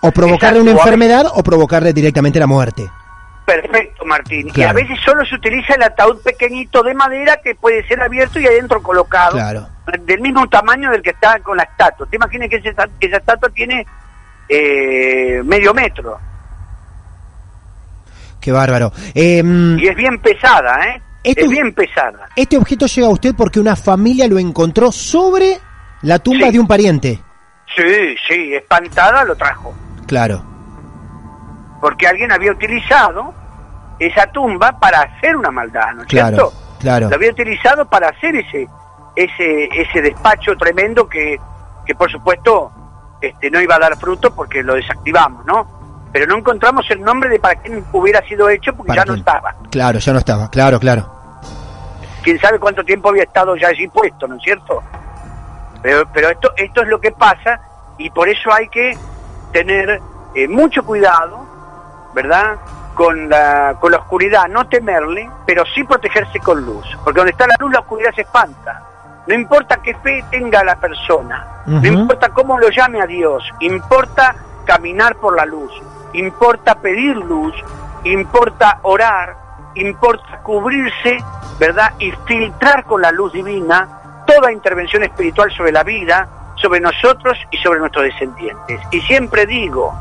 o 0.00 0.12
provocarle 0.12 0.60
Exacto, 0.60 0.62
una 0.62 0.70
a 0.70 0.74
enfermedad 0.84 1.26
o 1.34 1.42
provocarle 1.42 1.92
directamente 1.92 2.38
la 2.38 2.46
muerte. 2.46 2.88
perfecto, 3.44 4.04
Martín. 4.04 4.46
Y 4.46 4.50
a 4.50 4.52
Claro. 4.54 4.74
veces 4.76 4.96
solo 5.04 5.24
se 5.26 5.34
utiliza 5.34 5.74
el 5.74 5.82
ataúd 5.82 6.18
pequeñito 6.22 6.84
de 6.84 6.94
madera 6.94 7.40
que 7.42 7.56
puede 7.56 7.84
ser 7.88 8.00
abierto 8.00 8.38
y 8.38 8.46
adentro 8.46 8.80
colocado. 8.80 9.32
Claro. 9.32 9.66
del 10.06 10.20
mismo 10.20 10.46
tamaño 10.48 10.88
del 10.92 11.02
que 11.02 11.10
está 11.10 11.40
con 11.40 11.56
la 11.56 11.64
estatua. 11.64 12.06
Te 12.08 12.14
imaginas 12.14 12.48
que 12.48 12.56
ese 12.56 12.68
esa 12.68 13.16
estatua 13.16 13.48
tiene 13.48 13.84
eh, 14.50 15.40
medio 15.44 15.72
metro 15.72 16.18
Qué 18.40 18.52
bárbaro. 18.52 18.90
Em, 19.14 19.78
y 19.78 19.86
es 19.86 19.94
bien 19.96 20.18
pesada, 20.18 20.80
¿eh? 20.86 21.02
Esto- 21.22 21.44
Es 21.44 21.50
bien 21.50 21.74
pesada. 21.74 22.28
este 22.34 22.56
objeto 22.56 22.86
llega 22.86 23.06
a 23.06 23.10
usted 23.10 23.34
porque 23.36 23.60
una 23.60 23.76
familia 23.76 24.26
lo 24.26 24.38
encontró 24.38 24.90
sobre 24.90 25.58
la 26.02 26.18
tumba 26.18 26.46
Sí. 26.46 26.52
de 26.52 26.60
un 26.60 26.66
pariente. 26.66 27.20
Sí, 27.76 28.14
sí, 28.26 28.54
espantada 28.54 29.24
lo 29.24 29.36
trajo. 29.36 29.74
Claro. 30.06 30.42
Porque 31.82 32.06
alguien 32.06 32.32
había 32.32 32.52
utilizado 32.52 33.34
esa 33.98 34.26
tumba 34.28 34.80
para 34.80 35.02
hacer 35.02 35.36
una 35.36 35.50
maldad, 35.50 35.92
¿no 35.94 36.02
es 36.02 36.08
Claro, 36.08 36.36
cierto? 36.36 36.52
claro. 36.80 37.08
Lo 37.10 37.16
había 37.16 37.30
utilizado 37.32 37.88
para 37.90 38.08
hacer 38.08 38.34
ese 38.36 38.66
ese 39.16 39.64
ese 39.74 40.00
despacho 40.00 40.56
tremendo 40.56 41.06
que, 41.06 41.36
que 41.84 41.94
por 41.94 42.10
supuesto 42.10 42.72
este 43.20 43.50
no 43.50 43.60
iba 43.60 43.76
a 43.76 43.78
dar 43.78 43.96
fruto 43.96 44.34
porque 44.34 44.62
lo 44.62 44.74
desactivamos, 44.74 45.44
¿no? 45.46 45.80
Pero 46.12 46.26
no 46.26 46.36
encontramos 46.36 46.90
el 46.90 47.00
nombre 47.02 47.28
de 47.28 47.38
para 47.38 47.54
quién 47.60 47.84
hubiera 47.92 48.20
sido 48.26 48.48
hecho 48.48 48.74
porque 48.74 48.88
¿Para 48.88 49.02
ya 49.02 49.06
no 49.06 49.14
estaba. 49.14 49.54
Claro, 49.70 49.98
ya 49.98 50.12
no 50.12 50.18
estaba. 50.18 50.50
Claro, 50.50 50.80
claro. 50.80 51.08
quién 52.22 52.38
sabe 52.40 52.58
cuánto 52.58 52.84
tiempo 52.84 53.10
había 53.10 53.22
estado 53.22 53.56
ya 53.56 53.68
allí 53.68 53.86
puesto, 53.88 54.26
¿no 54.26 54.36
es 54.36 54.42
cierto? 54.42 54.82
Pero, 55.82 56.08
pero 56.12 56.30
esto, 56.30 56.52
esto 56.56 56.82
es 56.82 56.88
lo 56.88 57.00
que 57.00 57.12
pasa 57.12 57.60
y 57.98 58.10
por 58.10 58.28
eso 58.28 58.52
hay 58.52 58.68
que 58.68 58.96
tener 59.52 60.00
eh, 60.34 60.48
mucho 60.48 60.84
cuidado, 60.84 61.46
¿verdad? 62.14 62.56
Con 62.94 63.28
la, 63.28 63.76
con 63.80 63.92
la 63.92 63.98
oscuridad, 63.98 64.48
no 64.48 64.66
temerle, 64.66 65.30
pero 65.46 65.64
sí 65.74 65.84
protegerse 65.84 66.38
con 66.40 66.64
luz, 66.64 66.86
porque 67.04 67.18
donde 67.18 67.32
está 67.32 67.46
la 67.46 67.54
luz 67.58 67.72
la 67.72 67.80
oscuridad 67.80 68.12
se 68.14 68.22
espanta. 68.22 68.82
No 69.26 69.34
importa 69.34 69.76
qué 69.82 69.94
fe 69.96 70.24
tenga 70.30 70.64
la 70.64 70.76
persona, 70.76 71.46
no 71.66 71.86
importa 71.86 72.30
cómo 72.30 72.58
lo 72.58 72.68
llame 72.70 73.00
a 73.02 73.06
Dios, 73.06 73.44
importa 73.60 74.34
caminar 74.64 75.16
por 75.16 75.36
la 75.36 75.44
luz, 75.44 75.70
importa 76.14 76.74
pedir 76.76 77.16
luz, 77.16 77.54
importa 78.04 78.78
orar, 78.82 79.36
importa 79.74 80.38
cubrirse, 80.42 81.18
¿verdad? 81.58 81.92
Y 81.98 82.12
filtrar 82.26 82.84
con 82.84 83.02
la 83.02 83.12
luz 83.12 83.32
divina 83.32 83.88
toda 84.26 84.52
intervención 84.52 85.02
espiritual 85.04 85.50
sobre 85.52 85.72
la 85.72 85.82
vida, 85.84 86.26
sobre 86.56 86.80
nosotros 86.80 87.38
y 87.50 87.58
sobre 87.58 87.78
nuestros 87.80 88.04
descendientes. 88.04 88.80
Y 88.90 89.00
siempre 89.02 89.46
digo, 89.46 89.94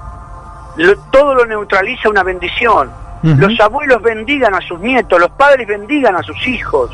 lo- 0.78 0.98
todo 1.12 1.36
lo 1.36 1.46
neutraliza 1.46 2.10
una 2.10 2.24
bendición. 2.24 2.92
Los 3.22 3.60
abuelos 3.60 4.02
bendigan 4.02 4.56
a 4.56 4.62
sus 4.62 4.80
nietos, 4.80 5.20
los 5.20 5.32
padres 5.32 5.68
bendigan 5.68 6.16
a 6.16 6.24
sus 6.24 6.48
hijos, 6.48 6.90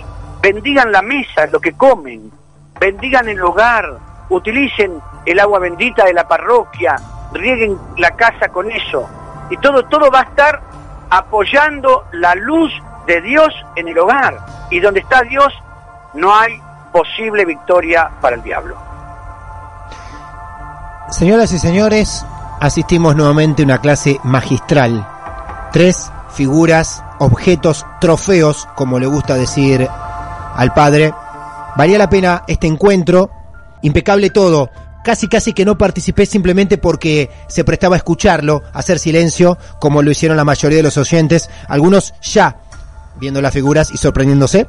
bendigan 0.46 0.92
la 0.92 1.02
mesa, 1.02 1.48
lo 1.48 1.60
que 1.60 1.74
comen, 1.74 2.32
bendigan 2.80 3.28
el 3.28 3.42
hogar, 3.42 3.98
utilicen 4.30 5.02
el 5.26 5.40
agua 5.40 5.58
bendita 5.58 6.06
de 6.06 6.14
la 6.14 6.28
parroquia, 6.28 6.96
rieguen 7.34 7.76
la 7.98 8.12
casa 8.12 8.50
con 8.50 8.70
eso. 8.70 9.10
Y 9.50 9.58
todo, 9.58 9.86
todo 9.86 10.12
va 10.12 10.20
a 10.20 10.24
estar 10.24 10.62
apoyando 11.10 12.06
la 12.12 12.36
luz 12.36 12.72
de 13.08 13.22
Dios 13.22 13.48
en 13.76 13.88
el 13.88 13.98
hogar. 13.98 14.38
Y 14.70 14.80
donde 14.80 15.00
está 15.00 15.24
Dios, 15.24 15.52
no 16.14 16.36
hay 16.36 16.62
posible 16.92 17.44
victoria 17.44 18.12
para 18.22 18.36
el 18.36 18.44
diablo. 18.44 18.78
Señoras 21.10 21.52
y 21.54 21.58
señores, 21.58 22.24
asistimos 22.60 23.16
nuevamente 23.16 23.64
a 23.64 23.66
una 23.66 23.82
clase 23.82 24.20
magistral. 24.24 25.08
Tres 25.72 26.12
figuras, 26.30 27.04
objetos, 27.18 27.84
trofeos, 28.00 28.68
como 28.76 29.00
le 29.00 29.08
gusta 29.08 29.34
decir 29.34 29.90
al 30.56 30.74
padre. 30.74 31.14
Valía 31.78 31.98
la 31.98 32.10
pena 32.10 32.44
este 32.48 32.68
encuentro. 32.68 33.30
Impecable 33.82 34.30
todo. 34.30 34.70
Casi 35.04 35.28
casi 35.28 35.54
que 35.54 35.66
no 35.66 35.78
participé 35.78 36.26
simplemente 36.26 36.80
porque 36.80 37.30
se 37.48 37.64
prestaba 37.64 37.96
a 37.96 37.98
escucharlo, 37.98 38.64
hacer 38.74 38.98
silencio, 38.98 39.58
como 39.80 40.02
lo 40.02 40.10
hicieron 40.10 40.36
la 40.36 40.44
mayoría 40.44 40.78
de 40.78 40.84
los 40.84 40.98
oyentes, 40.98 41.50
algunos 41.68 42.16
ya 42.24 42.58
viendo 43.18 43.40
las 43.40 43.54
figuras 43.54 43.92
y 43.92 43.98
sorprendiéndose. 43.98 44.68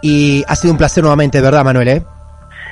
Y 0.00 0.44
ha 0.48 0.56
sido 0.56 0.72
un 0.72 0.78
placer 0.78 1.02
nuevamente, 1.02 1.40
¿verdad, 1.42 1.62
Manuel? 1.62 1.88
eh? 1.88 2.04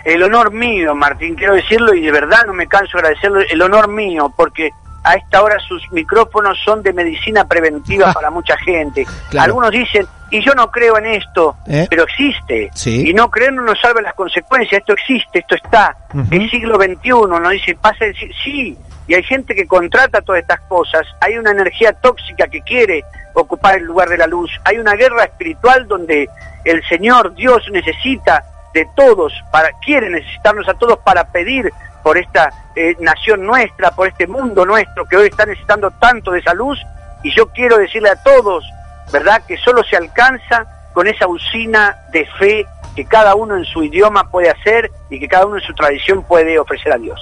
El 0.05 0.23
honor 0.23 0.51
mío, 0.51 0.95
Martín, 0.95 1.35
quiero 1.35 1.55
decirlo 1.55 1.95
y 1.95 2.01
de 2.01 2.11
verdad 2.11 2.39
no 2.47 2.55
me 2.55 2.67
canso 2.67 2.93
de 2.95 3.01
agradecerlo, 3.01 3.41
el 3.41 3.63
honor 3.63 3.89
mío, 3.89 4.33
porque 4.35 4.71
a 5.03 5.15
esta 5.15 5.43
hora 5.43 5.59
sus 5.61 5.83
micrófonos 5.93 6.59
son 6.65 6.83
de 6.83 6.93
medicina 6.93 7.47
preventiva 7.47 8.13
para 8.13 8.31
mucha 8.31 8.57
gente. 8.59 9.07
Claro. 9.31 9.47
Algunos 9.47 9.71
dicen, 9.71 10.07
y 10.31 10.45
yo 10.45 10.55
no 10.55 10.71
creo 10.71 10.99
en 10.99 11.07
esto, 11.07 11.57
¿Eh? 11.67 11.87
pero 11.89 12.05
existe. 12.05 12.71
Sí. 12.75 13.09
Y 13.09 13.15
no 13.15 13.31
creer 13.31 13.53
no 13.53 13.63
nos 13.63 13.81
salva 13.81 14.01
las 14.01 14.15
consecuencias, 14.15 14.81
esto 14.81 14.93
existe, 14.93 15.41
esto 15.41 15.55
está. 15.55 15.97
El 16.31 16.51
siglo 16.51 16.77
XXI 16.77 17.11
nos 17.29 17.51
dice, 17.51 17.75
pasa 17.75 18.05
el 18.05 18.17
siglo... 18.17 18.35
Sí, 18.45 18.79
y 19.11 19.15
hay 19.15 19.25
gente 19.25 19.57
que 19.57 19.67
contrata 19.67 20.23
todas 20.23 20.41
estas 20.41 20.61
cosas, 20.69 21.05
hay 21.21 21.37
una 21.37 21.51
energía 21.51 21.93
tóxica 21.93 22.47
que 22.47 22.61
quiere 22.61 23.05
ocupar 23.35 23.77
el 23.77 23.83
lugar 23.83 24.09
de 24.09 24.19
la 24.19 24.29
luz, 24.29 24.53
hay 24.65 24.79
una 24.79 24.95
guerra 24.95 25.25
espiritual 25.25 25.89
donde 25.89 26.29
el 26.65 26.81
Señor 26.89 27.35
Dios 27.35 27.65
necesita 27.73 28.45
de 28.73 28.87
todos, 28.95 29.33
para 29.51 29.71
quiere 29.85 30.11
necesitarnos 30.11 30.69
a 30.69 30.75
todos 30.75 30.99
para 31.01 31.25
pedir 31.25 31.73
por 32.03 32.19
esta 32.19 32.53
eh, 32.77 32.97
nación 33.01 33.47
nuestra, 33.47 33.91
por 33.91 34.09
este 34.09 34.27
mundo 34.27 34.65
nuestro 34.65 35.07
que 35.07 35.17
hoy 35.17 35.29
está 35.29 35.47
necesitando 35.47 35.91
tanto 35.93 36.33
de 36.33 36.41
esa 36.41 36.55
luz, 36.55 36.79
y 37.23 37.35
yo 37.35 37.49
quiero 37.49 37.79
decirle 37.79 38.11
a 38.11 38.17
todos, 38.17 38.65
¿verdad?, 39.13 39.43
que 39.47 39.57
solo 39.59 39.83
se 39.85 39.97
alcanza 39.97 40.67
con 40.93 41.07
esa 41.07 41.27
usina 41.27 41.97
de 42.13 42.27
fe 42.39 42.67
que 42.97 43.05
cada 43.05 43.35
uno 43.35 43.57
en 43.57 43.65
su 43.65 43.83
idioma 43.83 44.31
puede 44.31 44.51
hacer 44.51 44.91
y 45.09 45.21
que 45.21 45.29
cada 45.29 45.47
uno 45.47 45.57
en 45.57 45.63
su 45.63 45.73
tradición 45.75 46.23
puede 46.25 46.59
ofrecer 46.59 46.93
a 46.93 46.99
Dios. 46.99 47.21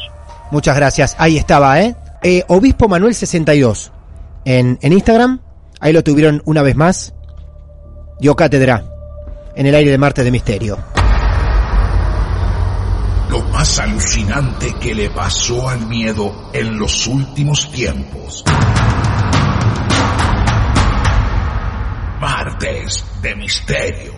Muchas 0.50 0.76
gracias. 0.76 1.16
Ahí 1.18 1.36
estaba, 1.36 1.80
¿eh? 1.80 1.94
Eh, 2.22 2.44
Obispo 2.48 2.88
Manuel 2.88 3.14
62 3.14 3.92
en, 4.44 4.78
en 4.80 4.92
Instagram. 4.92 5.40
Ahí 5.80 5.92
lo 5.92 6.02
tuvieron 6.02 6.42
una 6.46 6.62
vez 6.62 6.74
más. 6.74 7.14
Dio 8.18 8.34
cátedra 8.34 8.82
en 9.54 9.66
el 9.66 9.74
aire 9.74 9.90
de 9.90 9.98
Martes 9.98 10.24
de 10.24 10.30
Misterio. 10.30 10.97
Lo 13.30 13.40
más 13.42 13.78
alucinante 13.78 14.74
que 14.80 14.94
le 14.94 15.10
pasó 15.10 15.68
al 15.68 15.86
miedo 15.86 16.50
en 16.54 16.78
los 16.78 17.06
últimos 17.06 17.70
tiempos. 17.70 18.42
Martes 22.20 23.04
de 23.20 23.36
Misterio. 23.36 24.12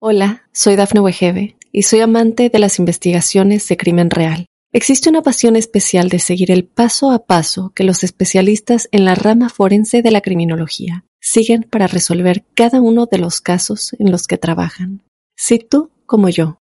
Hola, 0.00 0.42
soy 0.52 0.74
Dafne 0.74 1.00
Wegebe 1.00 1.56
y 1.70 1.82
soy 1.82 2.00
amante 2.00 2.50
de 2.50 2.58
las 2.58 2.80
investigaciones 2.80 3.68
de 3.68 3.76
crimen 3.76 4.10
real. 4.10 4.46
Existe 4.72 5.08
una 5.08 5.22
pasión 5.22 5.54
especial 5.54 6.08
de 6.08 6.18
seguir 6.18 6.50
el 6.50 6.64
paso 6.64 7.12
a 7.12 7.26
paso 7.26 7.72
que 7.76 7.84
los 7.84 8.02
especialistas 8.02 8.88
en 8.90 9.04
la 9.04 9.14
rama 9.14 9.48
forense 9.48 10.02
de 10.02 10.10
la 10.10 10.20
criminología 10.20 11.04
siguen 11.20 11.62
para 11.70 11.86
resolver 11.86 12.44
cada 12.54 12.80
uno 12.80 13.06
de 13.06 13.18
los 13.18 13.40
casos 13.40 13.94
en 14.00 14.10
los 14.10 14.26
que 14.26 14.38
trabajan. 14.38 15.02
Si 15.36 15.58
tú, 15.58 15.90
como 16.06 16.28
yo, 16.28 16.61